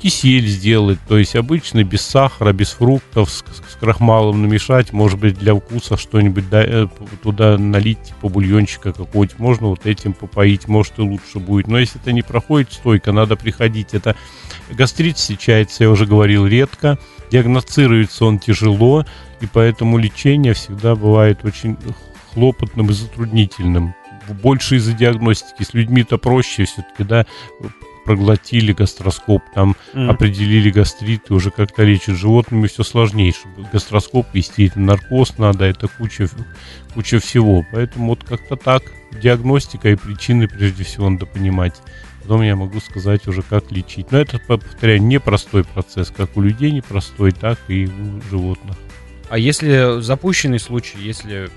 кисель 0.00 0.46
сделать, 0.46 0.98
то 1.06 1.18
есть 1.18 1.36
обычный, 1.36 1.84
без 1.84 2.02
сахара, 2.02 2.52
без 2.52 2.70
фруктов, 2.70 3.30
с, 3.30 3.44
с 3.68 3.76
крахмалом 3.76 4.42
намешать, 4.42 4.92
может 4.92 5.18
быть, 5.18 5.38
для 5.38 5.54
вкуса 5.54 5.96
что-нибудь 5.96 6.48
да, 6.48 6.62
э, 6.64 6.86
туда 7.22 7.58
налить, 7.58 8.02
типа 8.02 8.28
бульончика 8.28 8.92
какого-нибудь, 8.92 9.38
можно 9.38 9.66
вот 9.68 9.86
этим 9.86 10.14
попоить, 10.14 10.68
может 10.68 10.98
и 10.98 11.02
лучше 11.02 11.38
будет. 11.38 11.66
Но 11.68 11.78
если 11.78 12.00
это 12.00 12.12
не 12.12 12.22
проходит 12.22 12.72
стойко, 12.72 13.12
надо 13.12 13.36
приходить. 13.36 13.88
Это 13.92 14.16
гастрит 14.70 15.18
встречается, 15.18 15.84
я 15.84 15.90
уже 15.90 16.06
говорил, 16.06 16.46
редко, 16.46 16.98
диагностируется 17.30 18.24
он 18.24 18.38
тяжело, 18.38 19.04
и 19.40 19.46
поэтому 19.46 19.98
лечение 19.98 20.54
всегда 20.54 20.94
бывает 20.94 21.44
очень 21.44 21.76
хлопотным 22.32 22.90
и 22.90 22.92
затруднительным. 22.92 23.94
Больше 24.42 24.76
из-за 24.76 24.92
диагностики. 24.92 25.64
С 25.64 25.74
людьми-то 25.74 26.16
проще 26.16 26.64
все-таки, 26.64 27.02
да, 27.02 27.26
проглотили 28.04 28.72
гастроскоп, 28.72 29.42
там 29.54 29.76
mm. 29.94 30.08
определили 30.08 30.70
гастрит, 30.70 31.30
и 31.30 31.32
уже 31.32 31.50
как-то 31.50 31.82
лечат 31.84 32.16
животными, 32.16 32.66
все 32.66 32.82
сложнее. 32.82 33.32
Чтобы 33.32 33.68
гастроскоп 33.72 34.26
вести, 34.32 34.66
это 34.66 34.80
наркоз 34.80 35.38
надо, 35.38 35.64
это 35.64 35.88
куча, 35.88 36.28
куча 36.94 37.18
всего. 37.20 37.64
Поэтому 37.72 38.08
вот 38.08 38.24
как-то 38.24 38.56
так. 38.56 38.82
Диагностика 39.12 39.88
и 39.90 39.96
причины 39.96 40.48
прежде 40.48 40.84
всего 40.84 41.08
надо 41.10 41.26
понимать. 41.26 41.74
Потом 42.22 42.42
я 42.42 42.54
могу 42.54 42.80
сказать 42.80 43.26
уже, 43.26 43.42
как 43.42 43.72
лечить. 43.72 44.12
Но 44.12 44.18
это, 44.18 44.38
повторяю, 44.38 45.02
непростой 45.02 45.64
процесс. 45.64 46.12
Как 46.16 46.36
у 46.36 46.40
людей 46.40 46.70
непростой, 46.70 47.32
так 47.32 47.58
и 47.68 47.86
у 47.86 48.20
животных. 48.30 48.76
А 49.30 49.38
если 49.38 50.00
запущенный 50.00 50.58
случай, 50.58 50.98
если 50.98 51.50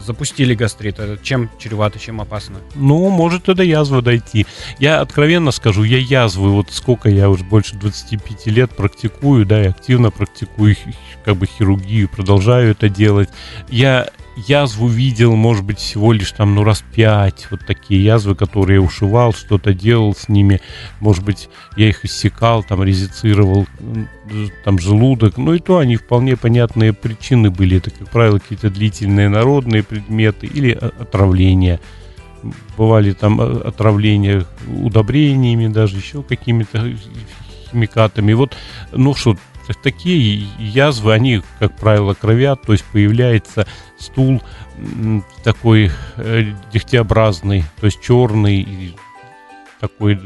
запустили 0.00 0.54
гастрит, 0.54 0.98
это 0.98 1.22
чем 1.22 1.50
чревато, 1.58 1.98
чем 1.98 2.20
опасно? 2.20 2.58
Ну, 2.74 3.08
может 3.10 3.48
это 3.48 3.62
язва 3.62 4.02
дойти. 4.02 4.46
Я 4.78 5.00
откровенно 5.00 5.50
скажу, 5.50 5.82
я 5.84 5.98
язвы, 5.98 6.50
вот 6.50 6.68
сколько 6.70 7.08
я 7.08 7.28
уже 7.30 7.44
больше 7.44 7.76
25 7.76 8.46
лет 8.46 8.70
практикую, 8.70 9.46
да, 9.46 9.62
и 9.62 9.68
активно 9.68 10.10
практикую 10.10 10.76
как 11.24 11.36
бы 11.36 11.46
хирургию, 11.46 12.08
продолжаю 12.08 12.70
это 12.70 12.88
делать. 12.88 13.28
Я 13.68 14.08
язву 14.46 14.86
видел, 14.86 15.34
может 15.34 15.64
быть, 15.64 15.78
всего 15.78 16.12
лишь 16.12 16.32
там, 16.32 16.54
ну, 16.54 16.64
раз 16.64 16.84
пять. 16.94 17.48
Вот 17.50 17.66
такие 17.66 18.02
язвы, 18.02 18.34
которые 18.34 18.76
я 18.76 18.82
ушивал, 18.82 19.32
что-то 19.32 19.74
делал 19.74 20.14
с 20.14 20.28
ними. 20.28 20.60
Может 21.00 21.24
быть, 21.24 21.48
я 21.76 21.88
их 21.88 22.04
иссекал, 22.04 22.62
там, 22.62 22.82
резицировал, 22.82 23.66
там, 24.64 24.78
желудок. 24.78 25.36
Ну, 25.36 25.54
и 25.54 25.58
то 25.58 25.78
они 25.78 25.96
вполне 25.96 26.36
понятные 26.36 26.92
причины 26.92 27.50
были. 27.50 27.78
Это, 27.78 27.90
как 27.90 28.10
правило, 28.10 28.38
какие-то 28.38 28.70
длительные 28.70 29.28
народные 29.28 29.82
предметы 29.82 30.46
или 30.46 30.70
отравления. 30.70 31.80
Бывали 32.76 33.12
там 33.12 33.40
э, 33.40 33.60
отравления 33.62 34.44
удобрениями, 34.68 35.66
даже 35.66 35.96
еще 35.96 36.22
какими-то 36.22 36.94
химикатами. 37.70 38.32
Вот, 38.32 38.56
ну 38.92 39.14
что, 39.14 39.36
такие 39.76 40.48
язвы, 40.58 41.12
они, 41.12 41.42
как 41.58 41.76
правило, 41.76 42.14
кровят, 42.14 42.62
то 42.62 42.72
есть 42.72 42.84
появляется 42.84 43.66
стул 43.98 44.42
такой 45.44 45.90
э, 46.16 46.52
дегтеобразный, 46.72 47.64
то 47.80 47.86
есть 47.86 48.00
черный, 48.00 48.96
такой 49.80 50.20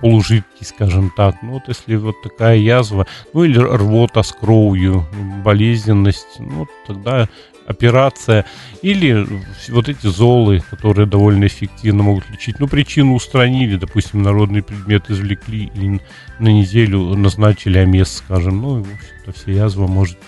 полужидкий, 0.00 0.66
скажем 0.66 1.12
так. 1.16 1.36
Ну 1.42 1.52
вот 1.52 1.62
если 1.68 1.96
вот 1.96 2.20
такая 2.22 2.56
язва, 2.56 3.06
ну 3.32 3.44
или 3.44 3.58
рвота 3.58 4.22
с 4.22 4.32
кровью, 4.32 5.06
болезненность, 5.44 6.38
ну 6.38 6.66
тогда 6.86 7.28
операция, 7.68 8.46
или 8.82 9.26
вот 9.68 9.88
эти 9.88 10.06
золы, 10.06 10.62
которые 10.70 11.06
довольно 11.06 11.46
эффективно 11.46 12.02
могут 12.02 12.28
лечить. 12.30 12.58
Ну, 12.58 12.66
причину 12.66 13.14
устранили, 13.14 13.76
допустим, 13.76 14.22
народный 14.22 14.62
предмет 14.62 15.10
извлекли 15.10 15.70
и 15.74 16.00
на 16.38 16.48
неделю 16.48 17.14
назначили 17.14 17.78
омес, 17.78 18.16
скажем. 18.16 18.62
Ну, 18.62 18.82
в 18.82 18.92
общем-то, 18.92 19.32
вся 19.32 19.52
язва 19.52 19.86
может 19.86 20.18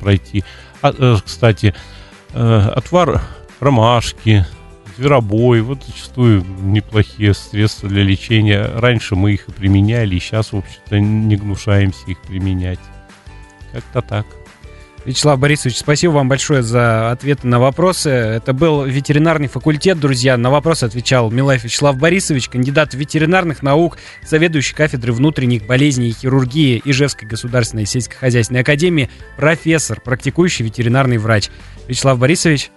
пройти. 0.00 0.44
А, 0.82 0.92
э, 0.96 1.16
кстати, 1.24 1.74
э, 2.34 2.58
отвар 2.74 3.22
ромашки, 3.60 4.44
зверобой, 4.96 5.62
вот 5.62 5.82
зачастую 5.84 6.44
неплохие 6.60 7.32
средства 7.32 7.88
для 7.88 8.02
лечения. 8.02 8.70
Раньше 8.74 9.16
мы 9.16 9.32
их 9.32 9.48
и 9.48 9.52
применяли, 9.52 10.16
и 10.16 10.20
сейчас, 10.20 10.52
в 10.52 10.58
общем-то, 10.58 11.00
не 11.00 11.36
гнушаемся 11.36 12.04
их 12.08 12.20
применять. 12.20 12.80
Как-то 13.72 14.02
так. 14.02 14.26
Вячеслав 15.04 15.38
Борисович, 15.38 15.78
спасибо 15.78 16.12
вам 16.12 16.28
большое 16.28 16.62
за 16.62 17.10
ответы 17.10 17.46
на 17.46 17.60
вопросы. 17.60 18.08
Это 18.08 18.54
был 18.54 18.84
ветеринарный 18.84 19.48
факультет, 19.48 20.00
друзья. 20.00 20.36
На 20.38 20.50
вопросы 20.50 20.84
отвечал 20.84 21.30
Милаев 21.30 21.64
Вячеслав 21.64 21.98
Борисович, 21.98 22.48
кандидат 22.48 22.94
ветеринарных 22.94 23.62
наук, 23.62 23.98
заведующий 24.26 24.74
кафедрой 24.74 25.14
внутренних 25.14 25.66
болезней 25.66 26.08
и 26.08 26.12
хирургии 26.12 26.80
Ижевской 26.84 27.28
государственной 27.28 27.84
сельскохозяйственной 27.84 28.62
академии, 28.62 29.10
профессор, 29.36 30.00
практикующий 30.00 30.64
ветеринарный 30.64 31.18
врач. 31.18 31.50
Вячеслав 31.86 32.18
Борисович, 32.18 32.70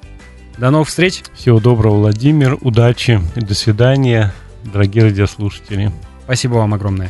до 0.58 0.70
новых 0.70 0.90
встреч. 0.90 1.24
Всего 1.34 1.60
доброго, 1.60 1.96
Владимир. 1.96 2.58
Удачи 2.60 3.22
и 3.36 3.40
до 3.40 3.54
свидания, 3.54 4.34
дорогие 4.66 5.06
радиослушатели. 5.06 5.92
Спасибо 6.26 6.56
вам 6.56 6.74
огромное. 6.74 7.10